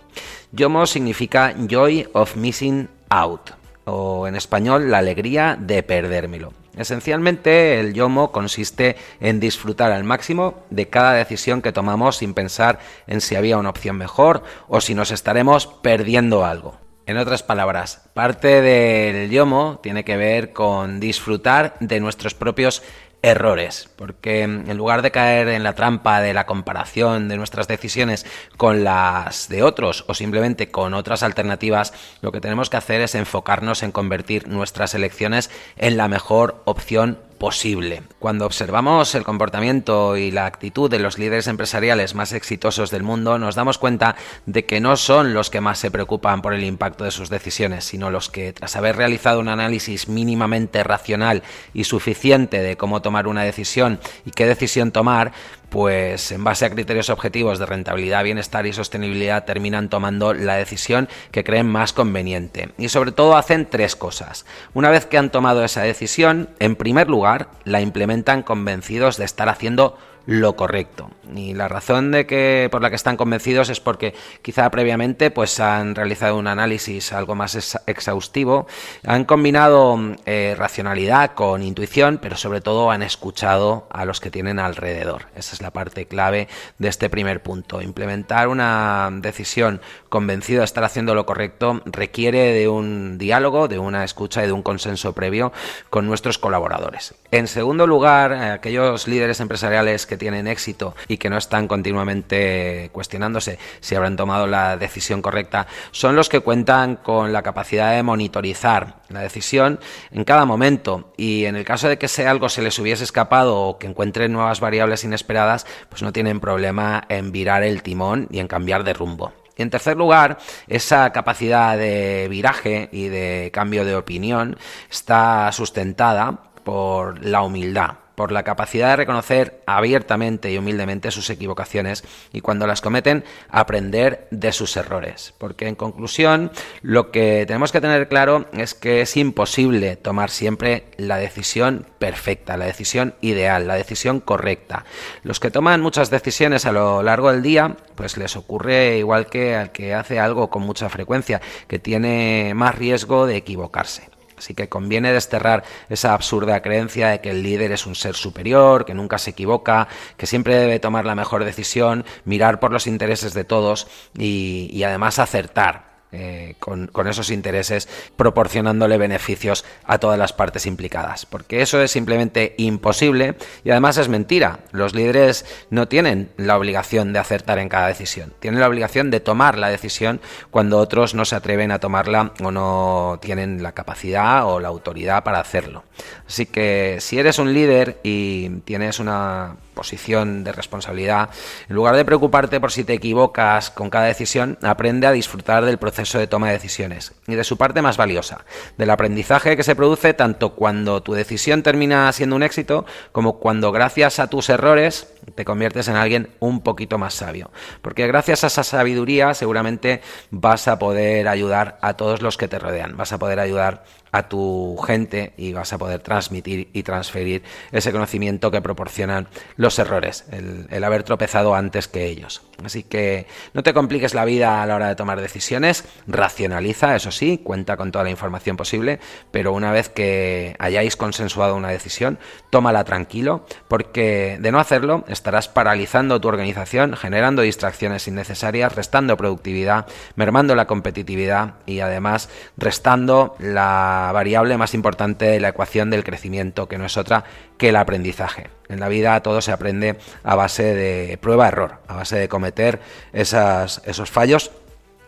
YOMO 0.51 0.85
significa 0.87 1.55
Joy 1.57 2.05
of 2.11 2.35
Missing 2.35 2.89
Out, 3.07 3.51
o 3.85 4.27
en 4.27 4.35
español, 4.35 4.91
la 4.91 4.97
alegría 4.97 5.57
de 5.57 5.83
perdérmelo. 5.83 6.51
Esencialmente, 6.75 7.79
el 7.79 7.93
YOMO 7.93 8.33
consiste 8.33 8.97
en 9.21 9.39
disfrutar 9.39 9.93
al 9.93 10.03
máximo 10.03 10.65
de 10.69 10.89
cada 10.89 11.13
decisión 11.13 11.61
que 11.61 11.71
tomamos 11.71 12.17
sin 12.17 12.33
pensar 12.33 12.79
en 13.07 13.21
si 13.21 13.37
había 13.37 13.57
una 13.57 13.69
opción 13.69 13.95
mejor 13.95 14.43
o 14.67 14.81
si 14.81 14.93
nos 14.95 15.11
estaremos 15.11 15.65
perdiendo 15.65 16.43
algo. 16.43 16.83
En 17.07 17.17
otras 17.17 17.43
palabras, 17.43 18.01
parte 18.15 18.61
del 18.63 19.29
yomo 19.29 19.79
tiene 19.83 20.03
que 20.03 20.17
ver 20.17 20.53
con 20.53 20.99
disfrutar 20.99 21.75
de 21.79 21.99
nuestros 21.99 22.33
propios 22.33 22.81
errores, 23.21 23.89
porque 23.95 24.41
en 24.41 24.75
lugar 24.75 25.03
de 25.03 25.11
caer 25.11 25.49
en 25.49 25.63
la 25.63 25.73
trampa 25.73 26.19
de 26.21 26.33
la 26.33 26.47
comparación 26.47 27.27
de 27.27 27.37
nuestras 27.37 27.67
decisiones 27.67 28.25
con 28.57 28.83
las 28.83 29.49
de 29.49 29.61
otros 29.61 30.05
o 30.07 30.15
simplemente 30.15 30.71
con 30.71 30.95
otras 30.95 31.21
alternativas, 31.21 31.93
lo 32.21 32.31
que 32.31 32.41
tenemos 32.41 32.71
que 32.71 32.77
hacer 32.77 33.01
es 33.01 33.13
enfocarnos 33.13 33.83
en 33.83 33.91
convertir 33.91 34.47
nuestras 34.47 34.95
elecciones 34.95 35.51
en 35.77 35.97
la 35.97 36.07
mejor 36.07 36.63
opción 36.65 37.19
posible. 37.37 38.03
Cuando 38.19 38.45
observamos 38.45 39.15
el 39.15 39.23
comportamiento 39.23 40.17
y 40.17 40.31
la 40.31 40.45
actitud 40.45 40.89
de 40.89 40.99
los 40.99 41.17
líderes 41.17 41.47
empresariales 41.47 42.15
más 42.15 42.33
exitosos 42.33 42.91
del 42.91 43.03
mundo, 43.03 43.37
nos 43.37 43.55
damos 43.55 43.77
cuenta 43.77 44.15
de 44.45 44.65
que 44.65 44.79
no 44.79 44.97
son 44.97 45.33
los 45.33 45.49
que 45.49 45.61
más 45.61 45.79
se 45.79 45.91
preocupan 45.91 46.41
por 46.41 46.53
el 46.53 46.63
impacto 46.63 47.03
de 47.03 47.11
sus 47.11 47.29
decisiones, 47.29 47.85
sino 47.85 48.09
los 48.09 48.29
que, 48.29 48.53
tras 48.53 48.75
haber 48.75 48.95
realizado 48.95 49.39
un 49.39 49.49
análisis 49.49 50.07
mínimamente 50.07 50.83
racional 50.83 51.43
y 51.73 51.83
suficiente 51.83 52.61
de 52.61 52.77
cómo 52.77 53.01
tomar 53.01 53.27
una 53.27 53.43
decisión 53.43 53.99
y 54.25 54.31
qué 54.31 54.45
decisión 54.45 54.91
tomar, 54.91 55.33
pues 55.69 56.31
en 56.31 56.43
base 56.43 56.65
a 56.65 56.69
criterios 56.69 57.09
objetivos 57.09 57.59
de 57.59 57.65
rentabilidad, 57.65 58.23
bienestar 58.23 58.65
y 58.65 58.73
sostenibilidad 58.73 59.45
terminan 59.45 59.89
tomando 59.89 60.33
la 60.33 60.55
decisión 60.55 61.09
que 61.31 61.43
creen 61.43 61.67
más 61.67 61.93
conveniente. 61.93 62.69
Y 62.77 62.89
sobre 62.89 63.11
todo 63.11 63.35
hacen 63.35 63.67
tres 63.69 63.95
cosas. 63.95 64.45
Una 64.73 64.89
vez 64.89 65.05
que 65.05 65.17
han 65.17 65.31
tomado 65.31 65.63
esa 65.63 65.81
decisión, 65.81 66.49
en 66.59 66.75
primer 66.75 67.09
lugar, 67.09 67.49
la 67.63 67.81
implementan 67.81 68.43
convencidos 68.43 69.17
de 69.17 69.25
estar 69.25 69.49
haciendo 69.49 69.97
lo 70.25 70.55
correcto. 70.55 71.11
Y 71.35 71.53
la 71.53 71.67
razón 71.67 72.11
de 72.11 72.25
que 72.25 72.67
por 72.71 72.81
la 72.81 72.89
que 72.89 72.95
están 72.95 73.17
convencidos 73.17 73.69
es 73.69 73.79
porque 73.79 74.13
quizá 74.41 74.69
previamente 74.69 75.31
pues 75.31 75.59
han 75.59 75.95
realizado 75.95 76.37
un 76.37 76.47
análisis 76.47 77.13
algo 77.13 77.35
más 77.35 77.77
exhaustivo, 77.87 78.67
han 79.05 79.25
combinado 79.25 79.97
eh, 80.25 80.55
racionalidad 80.57 81.31
con 81.31 81.63
intuición, 81.63 82.19
pero 82.21 82.37
sobre 82.37 82.61
todo 82.61 82.91
han 82.91 83.01
escuchado 83.01 83.87
a 83.89 84.05
los 84.05 84.19
que 84.19 84.31
tienen 84.31 84.59
alrededor. 84.59 85.27
Esa 85.35 85.55
es 85.55 85.61
la 85.61 85.71
parte 85.71 86.05
clave 86.05 86.47
de 86.77 86.87
este 86.87 87.09
primer 87.09 87.41
punto. 87.41 87.81
Implementar 87.81 88.47
una 88.47 89.09
decisión 89.11 89.81
convencido 90.09 90.59
de 90.59 90.65
estar 90.65 90.83
haciendo 90.83 91.15
lo 91.15 91.25
correcto 91.25 91.81
requiere 91.85 92.53
de 92.53 92.67
un 92.67 93.17
diálogo, 93.17 93.67
de 93.67 93.79
una 93.79 94.03
escucha 94.03 94.43
y 94.43 94.47
de 94.47 94.53
un 94.53 94.63
consenso 94.63 95.13
previo 95.13 95.51
con 95.89 96.07
nuestros 96.07 96.37
colaboradores. 96.37 97.15
En 97.31 97.47
segundo 97.47 97.87
lugar, 97.87 98.33
aquellos 98.33 99.07
líderes 99.07 99.39
empresariales 99.39 100.05
que 100.05 100.14
tienen 100.17 100.47
éxito 100.47 100.95
y 101.07 101.17
que 101.17 101.29
no 101.29 101.37
están 101.37 101.67
continuamente 101.67 102.89
cuestionándose 102.91 103.59
si 103.79 103.95
habrán 103.95 104.15
tomado 104.15 104.47
la 104.47 104.77
decisión 104.77 105.21
correcta, 105.21 105.67
son 105.91 106.15
los 106.15 106.29
que 106.29 106.39
cuentan 106.39 106.95
con 106.97 107.33
la 107.33 107.43
capacidad 107.43 107.95
de 107.95 108.03
monitorizar 108.03 108.95
la 109.09 109.21
decisión 109.21 109.79
en 110.11 110.23
cada 110.23 110.45
momento 110.45 111.13
y 111.17 111.45
en 111.45 111.55
el 111.55 111.65
caso 111.65 111.87
de 111.87 111.97
que 111.97 112.07
sea 112.07 112.31
algo 112.31 112.49
se 112.49 112.61
les 112.61 112.77
hubiese 112.79 113.03
escapado 113.03 113.57
o 113.57 113.77
que 113.77 113.87
encuentren 113.87 114.33
nuevas 114.33 114.59
variables 114.59 115.03
inesperadas, 115.03 115.65
pues 115.89 116.01
no 116.01 116.13
tienen 116.13 116.39
problema 116.39 117.03
en 117.09 117.31
virar 117.31 117.63
el 117.63 117.83
timón 117.83 118.27
y 118.31 118.39
en 118.39 118.47
cambiar 118.47 118.83
de 118.83 118.93
rumbo. 118.93 119.33
Y 119.57 119.61
en 119.61 119.69
tercer 119.69 119.95
lugar, 119.95 120.37
esa 120.67 121.11
capacidad 121.11 121.77
de 121.77 122.27
viraje 122.29 122.89
y 122.91 123.07
de 123.07 123.51
cambio 123.53 123.85
de 123.85 123.95
opinión 123.95 124.57
está 124.89 125.49
sustentada 125.51 126.51
por 126.63 127.23
la 127.23 127.41
humildad 127.41 128.04
por 128.15 128.31
la 128.31 128.43
capacidad 128.43 128.89
de 128.89 128.95
reconocer 128.95 129.61
abiertamente 129.65 130.51
y 130.51 130.57
humildemente 130.57 131.11
sus 131.11 131.29
equivocaciones 131.29 132.03
y 132.33 132.41
cuando 132.41 132.67
las 132.67 132.81
cometen 132.81 133.23
aprender 133.49 134.27
de 134.31 134.51
sus 134.51 134.75
errores. 134.77 135.33
Porque 135.37 135.67
en 135.67 135.75
conclusión, 135.75 136.51
lo 136.81 137.11
que 137.11 137.45
tenemos 137.47 137.71
que 137.71 137.81
tener 137.81 138.07
claro 138.07 138.45
es 138.53 138.73
que 138.73 139.01
es 139.01 139.17
imposible 139.17 139.95
tomar 139.95 140.29
siempre 140.29 140.85
la 140.97 141.17
decisión 141.17 141.85
perfecta, 141.99 142.57
la 142.57 142.65
decisión 142.65 143.15
ideal, 143.21 143.67
la 143.67 143.75
decisión 143.75 144.19
correcta. 144.19 144.85
Los 145.23 145.39
que 145.39 145.51
toman 145.51 145.81
muchas 145.81 146.09
decisiones 146.09 146.65
a 146.65 146.71
lo 146.71 147.03
largo 147.03 147.31
del 147.31 147.41
día, 147.41 147.75
pues 147.95 148.17
les 148.17 148.35
ocurre 148.35 148.97
igual 148.97 149.27
que 149.27 149.55
al 149.55 149.71
que 149.71 149.93
hace 149.93 150.19
algo 150.19 150.49
con 150.49 150.63
mucha 150.63 150.89
frecuencia, 150.89 151.41
que 151.67 151.79
tiene 151.79 152.53
más 152.55 152.75
riesgo 152.75 153.25
de 153.25 153.37
equivocarse. 153.37 154.14
Así 154.37 154.53
que 154.53 154.69
conviene 154.69 155.13
desterrar 155.13 155.63
esa 155.89 156.13
absurda 156.13 156.61
creencia 156.61 157.09
de 157.09 157.21
que 157.21 157.31
el 157.31 157.43
líder 157.43 157.71
es 157.71 157.85
un 157.85 157.95
ser 157.95 158.15
superior, 158.15 158.85
que 158.85 158.93
nunca 158.93 159.17
se 159.17 159.31
equivoca, 159.31 159.87
que 160.17 160.27
siempre 160.27 160.55
debe 160.55 160.79
tomar 160.79 161.05
la 161.05 161.15
mejor 161.15 161.45
decisión, 161.45 162.05
mirar 162.25 162.59
por 162.59 162.71
los 162.71 162.87
intereses 162.87 163.33
de 163.33 163.43
todos 163.43 163.87
y, 164.17 164.83
además 164.83 165.19
acertar 165.19 165.94
eh, 166.11 166.55
con, 166.59 166.89
esos 167.07 167.29
intereses, 167.29 167.89
proporcionándole 168.15 168.97
beneficios 168.97 169.65
a 169.83 169.97
todas 169.97 170.17
las 170.17 170.33
partes 170.33 170.65
implicadas. 170.65 171.25
Porque 171.25 171.61
eso 171.61 171.81
es 171.81 171.91
simplemente 171.91 172.53
imposible 172.57 173.35
y 173.63 173.71
además 173.71 173.97
es 173.97 174.07
mentira. 174.07 174.59
Los 174.71 174.95
líderes 174.95 175.45
no 175.71 175.87
tienen 175.87 176.29
la 176.37 176.57
obligación 176.57 177.11
de 177.11 177.19
acertar 177.19 177.59
en 177.59 177.69
cada 177.69 177.87
decisión. 177.87 178.33
Tienen 178.39 178.61
la 178.61 178.67
obligación 178.67 179.11
de 179.11 179.19
tomar 179.19 179.57
la 179.57 179.69
decisión 179.69 180.21
cuando 180.51 180.77
otros 180.77 181.15
no 181.15 181.25
se 181.25 181.35
atreven 181.35 181.71
a 181.71 181.79
tomarla 181.79 182.31
o 182.41 182.51
no 182.51 183.19
tienen 183.21 183.61
la 183.61 183.73
capacidad 183.73 184.45
o 184.45 184.59
la 184.59 184.69
autoridad 184.69 185.23
para 185.23 185.39
hacerlo. 185.39 185.83
Así 186.27 186.45
que 186.45 186.97
si 187.01 187.19
eres 187.19 187.39
un 187.39 187.53
líder 187.53 187.99
y 188.03 188.49
tienes 188.61 188.99
una 188.99 189.57
posición 189.73 190.45
de 190.45 190.53
responsabilidad, 190.53 191.29
en 191.67 191.75
lugar 191.75 191.97
de 191.97 192.05
preocuparte 192.05 192.61
por 192.61 192.71
si 192.71 192.85
te 192.85 192.93
equivocas 192.93 193.69
con 193.69 193.89
cada 193.89 194.05
decisión, 194.05 194.57
aprende 194.61 195.07
a 195.07 195.11
disfrutar 195.11 195.65
del 195.65 195.77
proceso 195.77 195.94
de 195.95 196.27
toma 196.27 196.47
de 196.47 196.53
decisiones 196.53 197.13
y 197.27 197.35
de 197.35 197.43
su 197.43 197.57
parte 197.57 197.81
más 197.81 197.97
valiosa, 197.97 198.45
del 198.77 198.89
aprendizaje 198.89 199.55
que 199.55 199.63
se 199.63 199.75
produce 199.75 200.13
tanto 200.13 200.53
cuando 200.53 201.01
tu 201.01 201.13
decisión 201.13 201.63
termina 201.63 202.11
siendo 202.11 202.35
un 202.35 202.43
éxito 202.43 202.85
como 203.11 203.39
cuando 203.39 203.71
gracias 203.71 204.19
a 204.19 204.27
tus 204.27 204.49
errores 204.49 205.07
te 205.35 205.45
conviertes 205.45 205.87
en 205.87 205.95
alguien 205.95 206.29
un 206.39 206.61
poquito 206.61 206.97
más 206.97 207.13
sabio. 207.13 207.49
Porque 207.81 208.07
gracias 208.07 208.43
a 208.43 208.47
esa 208.47 208.63
sabiduría 208.63 209.33
seguramente 209.33 210.01
vas 210.31 210.67
a 210.67 210.77
poder 210.77 211.27
ayudar 211.27 211.77
a 211.81 211.93
todos 211.95 212.21
los 212.21 212.37
que 212.37 212.47
te 212.47 212.59
rodean, 212.59 212.97
vas 212.97 213.13
a 213.13 213.17
poder 213.17 213.39
ayudar 213.39 213.83
a 214.15 214.29
tu 214.29 214.77
gente 214.77 215.33
y 215.35 215.51
vas 215.51 215.73
a 215.73 215.77
poder 215.77 215.99
transmitir 215.99 216.69
y 216.71 216.83
transferir 216.83 217.43
ese 217.73 217.91
conocimiento 217.91 218.49
que 218.49 218.61
proporcionan 218.61 219.27
los 219.57 219.77
errores, 219.77 220.23
el, 220.31 220.83
haber 220.85 221.03
tropezado 221.03 221.53
antes 221.53 221.89
que 221.89 222.05
ellos. 222.05 222.41
Así 222.63 222.83
que 222.83 223.27
no 223.53 223.61
te 223.61 223.73
compliques 223.73 224.13
la 224.13 224.23
vida 224.23 224.63
a 224.63 224.65
la 224.65 224.75
hora 224.75 224.87
de 224.87 224.95
tomar 224.95 225.19
decisiones, 225.19 225.83
racionaliza, 226.07 226.95
eso 226.95 227.11
sí, 227.11 227.41
cuenta 227.43 227.75
con 227.75 227.91
toda 227.91 228.05
la 228.05 228.09
información 228.09 228.55
posible, 228.55 228.99
pero 229.31 229.51
una 229.51 229.73
vez 229.73 229.89
que 229.89 230.55
hayáis 230.59 230.95
consensuado 230.95 231.57
una 231.57 231.67
decisión, 231.67 232.17
tómala 232.49 232.85
tranquilo, 232.85 233.45
porque 233.67 234.37
de 234.39 234.51
no 234.53 234.59
hacerlo 234.59 235.03
estarás 235.09 235.49
paralizando 235.49 236.21
tu 236.21 236.29
organización, 236.29 236.95
generando 236.95 237.41
distracciones 237.41 238.07
innecesarias, 238.07 238.73
restando 238.75 239.17
productividad, 239.17 239.87
mermando 240.15 240.55
la 240.55 240.67
competitividad 240.67 241.55
y 241.65 241.81
además 241.81 242.29
restando 242.55 243.35
la 243.39 244.04
variable 244.11 244.57
más 244.57 244.73
importante 244.73 245.25
de 245.25 245.39
la 245.39 245.49
ecuación 245.49 245.89
del 245.89 246.03
crecimiento, 246.03 246.67
que 246.67 246.77
no 246.77 246.85
es 246.85 246.97
otra 246.97 247.23
que 247.57 247.69
el 247.69 247.75
aprendizaje. 247.75 248.49
En 248.69 248.79
la 248.79 248.87
vida 248.87 249.21
todo 249.21 249.41
se 249.41 249.51
aprende 249.51 249.97
a 250.23 250.35
base 250.35 250.73
de 250.73 251.17
prueba-error, 251.17 251.79
a 251.87 251.95
base 251.95 252.17
de 252.17 252.27
cometer 252.27 252.79
esos 253.13 254.09
fallos 254.09 254.51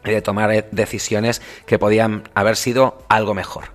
y 0.05 0.11
de 0.11 0.21
tomar 0.21 0.69
decisiones 0.71 1.41
que 1.65 1.79
podían 1.79 2.29
haber 2.33 2.55
sido 2.55 3.03
algo 3.09 3.33
mejor. 3.33 3.65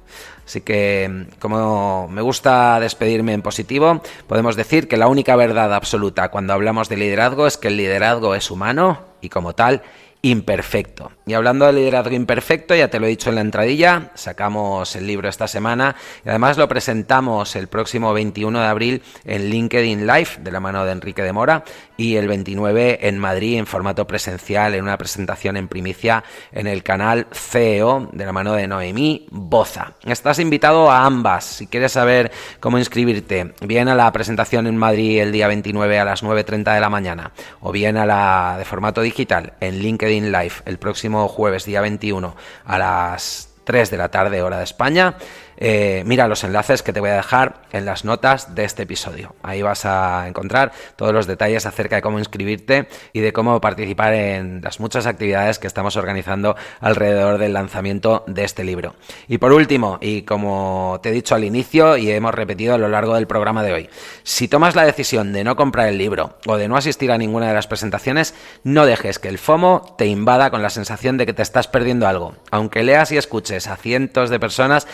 Así 0.44 0.60
que, 0.60 1.26
como 1.38 2.08
me 2.08 2.20
gusta 2.20 2.80
despedirme 2.80 3.32
en 3.32 3.42
positivo, 3.42 4.02
podemos 4.26 4.56
decir 4.56 4.88
que 4.88 4.96
la 4.96 5.06
única 5.06 5.36
verdad 5.36 5.72
absoluta 5.72 6.30
cuando 6.30 6.52
hablamos 6.52 6.88
de 6.88 6.96
liderazgo 6.96 7.46
es 7.46 7.56
que 7.56 7.68
el 7.68 7.76
liderazgo 7.76 8.34
es 8.34 8.50
humano 8.50 9.00
y 9.20 9.28
como 9.28 9.54
tal 9.54 9.82
imperfecto. 10.22 11.10
Y 11.26 11.34
hablando 11.34 11.66
de 11.66 11.72
liderazgo 11.72 12.14
imperfecto, 12.14 12.76
ya 12.76 12.88
te 12.88 13.00
lo 13.00 13.06
he 13.06 13.10
dicho 13.10 13.28
en 13.28 13.34
la 13.34 13.40
entradilla, 13.40 14.12
sacamos 14.14 14.94
el 14.94 15.06
libro 15.06 15.28
esta 15.28 15.48
semana 15.48 15.96
y 16.24 16.28
además 16.28 16.58
lo 16.58 16.68
presentamos 16.68 17.56
el 17.56 17.66
próximo 17.66 18.12
21 18.12 18.60
de 18.60 18.66
abril 18.66 19.02
en 19.24 19.50
LinkedIn 19.50 20.06
Live 20.06 20.28
de 20.40 20.52
la 20.52 20.60
mano 20.60 20.84
de 20.84 20.92
Enrique 20.92 21.22
de 21.22 21.32
Mora 21.32 21.64
y 21.96 22.16
el 22.16 22.28
29 22.28 23.00
en 23.02 23.18
Madrid 23.18 23.58
en 23.58 23.66
formato 23.66 24.06
presencial 24.06 24.74
en 24.74 24.84
una 24.84 24.96
presentación 24.96 25.56
en 25.56 25.66
primicia 25.66 26.22
en 26.52 26.68
el 26.68 26.84
canal 26.84 27.26
CEO 27.32 28.08
de 28.12 28.24
la 28.24 28.32
mano 28.32 28.52
de 28.54 28.68
Noemí 28.68 29.26
Boza. 29.30 29.94
Estás 30.04 30.38
invitado 30.38 30.90
a 30.90 31.04
ambas. 31.04 31.44
Si 31.44 31.66
quieres 31.66 31.92
saber 31.92 32.30
cómo 32.60 32.78
inscribirte, 32.78 33.54
bien 33.60 33.88
a 33.88 33.96
la 33.96 34.10
presentación 34.12 34.68
en 34.68 34.76
Madrid 34.76 35.20
el 35.20 35.32
día 35.32 35.48
29 35.48 35.98
a 35.98 36.04
las 36.04 36.22
9.30 36.22 36.74
de 36.74 36.80
la 36.80 36.88
mañana 36.88 37.32
o 37.60 37.72
bien 37.72 37.96
a 37.96 38.06
la 38.06 38.54
de 38.58 38.64
formato 38.64 39.00
digital 39.00 39.54
en 39.60 39.78
LinkedIn 39.78 40.11
Live 40.20 40.54
el 40.66 40.78
próximo 40.78 41.26
jueves, 41.28 41.64
día 41.64 41.80
21, 41.80 42.36
a 42.64 42.78
las 42.78 43.48
3 43.64 43.90
de 43.90 43.96
la 43.96 44.10
tarde, 44.10 44.42
hora 44.42 44.58
de 44.58 44.64
España. 44.64 45.16
Eh, 45.56 46.02
mira 46.06 46.28
los 46.28 46.44
enlaces 46.44 46.82
que 46.82 46.92
te 46.92 47.00
voy 47.00 47.10
a 47.10 47.16
dejar 47.16 47.62
en 47.72 47.84
las 47.84 48.04
notas 48.04 48.54
de 48.54 48.64
este 48.64 48.82
episodio. 48.82 49.34
Ahí 49.42 49.62
vas 49.62 49.84
a 49.84 50.26
encontrar 50.28 50.72
todos 50.96 51.12
los 51.12 51.26
detalles 51.26 51.66
acerca 51.66 51.96
de 51.96 52.02
cómo 52.02 52.18
inscribirte 52.18 52.88
y 53.12 53.20
de 53.20 53.32
cómo 53.32 53.60
participar 53.60 54.14
en 54.14 54.60
las 54.62 54.80
muchas 54.80 55.06
actividades 55.06 55.58
que 55.58 55.66
estamos 55.66 55.96
organizando 55.96 56.56
alrededor 56.80 57.38
del 57.38 57.52
lanzamiento 57.52 58.24
de 58.26 58.44
este 58.44 58.64
libro. 58.64 58.94
Y 59.28 59.38
por 59.38 59.52
último, 59.52 59.98
y 60.00 60.22
como 60.22 61.00
te 61.02 61.10
he 61.10 61.12
dicho 61.12 61.34
al 61.34 61.44
inicio 61.44 61.96
y 61.96 62.10
hemos 62.10 62.34
repetido 62.34 62.74
a 62.74 62.78
lo 62.78 62.88
largo 62.88 63.14
del 63.14 63.26
programa 63.26 63.62
de 63.62 63.72
hoy, 63.72 63.90
si 64.22 64.48
tomas 64.48 64.74
la 64.74 64.84
decisión 64.84 65.32
de 65.32 65.44
no 65.44 65.56
comprar 65.56 65.88
el 65.88 65.98
libro 65.98 66.36
o 66.46 66.56
de 66.56 66.68
no 66.68 66.76
asistir 66.76 67.12
a 67.12 67.18
ninguna 67.18 67.48
de 67.48 67.54
las 67.54 67.66
presentaciones, 67.66 68.34
no 68.64 68.86
dejes 68.86 69.18
que 69.18 69.28
el 69.28 69.38
FOMO 69.38 69.94
te 69.98 70.06
invada 70.06 70.50
con 70.50 70.62
la 70.62 70.70
sensación 70.70 71.16
de 71.16 71.26
que 71.26 71.32
te 71.32 71.42
estás 71.42 71.68
perdiendo 71.68 72.06
algo. 72.06 72.34
Aunque 72.50 72.82
leas 72.82 73.12
y 73.12 73.16
escuches 73.16 73.66
a 73.66 73.76
cientos 73.76 74.30
de 74.30 74.40
personas 74.40 74.86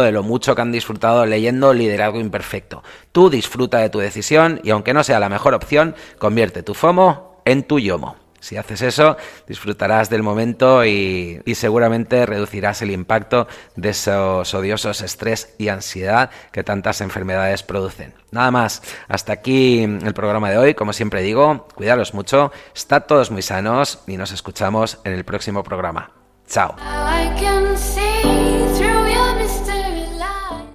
de 0.00 0.12
lo 0.12 0.22
mucho 0.22 0.54
que 0.54 0.62
han 0.62 0.72
disfrutado 0.72 1.26
leyendo 1.26 1.72
Liderazgo 1.72 2.20
Imperfecto. 2.20 2.82
Tú 3.12 3.30
disfruta 3.30 3.78
de 3.78 3.90
tu 3.90 3.98
decisión 3.98 4.60
y 4.62 4.70
aunque 4.70 4.94
no 4.94 5.04
sea 5.04 5.20
la 5.20 5.28
mejor 5.28 5.54
opción, 5.54 5.94
convierte 6.18 6.62
tu 6.62 6.74
FOMO 6.74 7.42
en 7.44 7.62
tu 7.64 7.78
YOMO. 7.78 8.16
Si 8.40 8.56
haces 8.56 8.80
eso, 8.80 9.18
disfrutarás 9.46 10.08
del 10.08 10.22
momento 10.22 10.84
y, 10.86 11.42
y, 11.44 11.54
seguramente 11.54 12.24
reducirás 12.24 12.80
el 12.80 12.90
impacto 12.90 13.46
de 13.76 13.90
esos 13.90 14.54
odiosos 14.54 15.02
estrés 15.02 15.54
y 15.58 15.68
ansiedad 15.68 16.30
que 16.50 16.64
tantas 16.64 17.02
enfermedades 17.02 17.62
producen. 17.62 18.14
Nada 18.30 18.50
más, 18.50 18.82
hasta 19.08 19.34
aquí 19.34 19.82
el 19.82 20.14
programa 20.14 20.50
de 20.50 20.56
hoy. 20.56 20.74
Como 20.74 20.94
siempre 20.94 21.20
digo, 21.20 21.68
cuidaros 21.74 22.14
mucho, 22.14 22.50
estad 22.74 23.04
todos 23.04 23.30
muy 23.30 23.42
sanos 23.42 24.00
y 24.06 24.16
nos 24.16 24.32
escuchamos 24.32 24.98
en 25.04 25.12
el 25.12 25.24
próximo 25.24 25.62
programa. 25.62 26.10
Chao. 26.48 26.76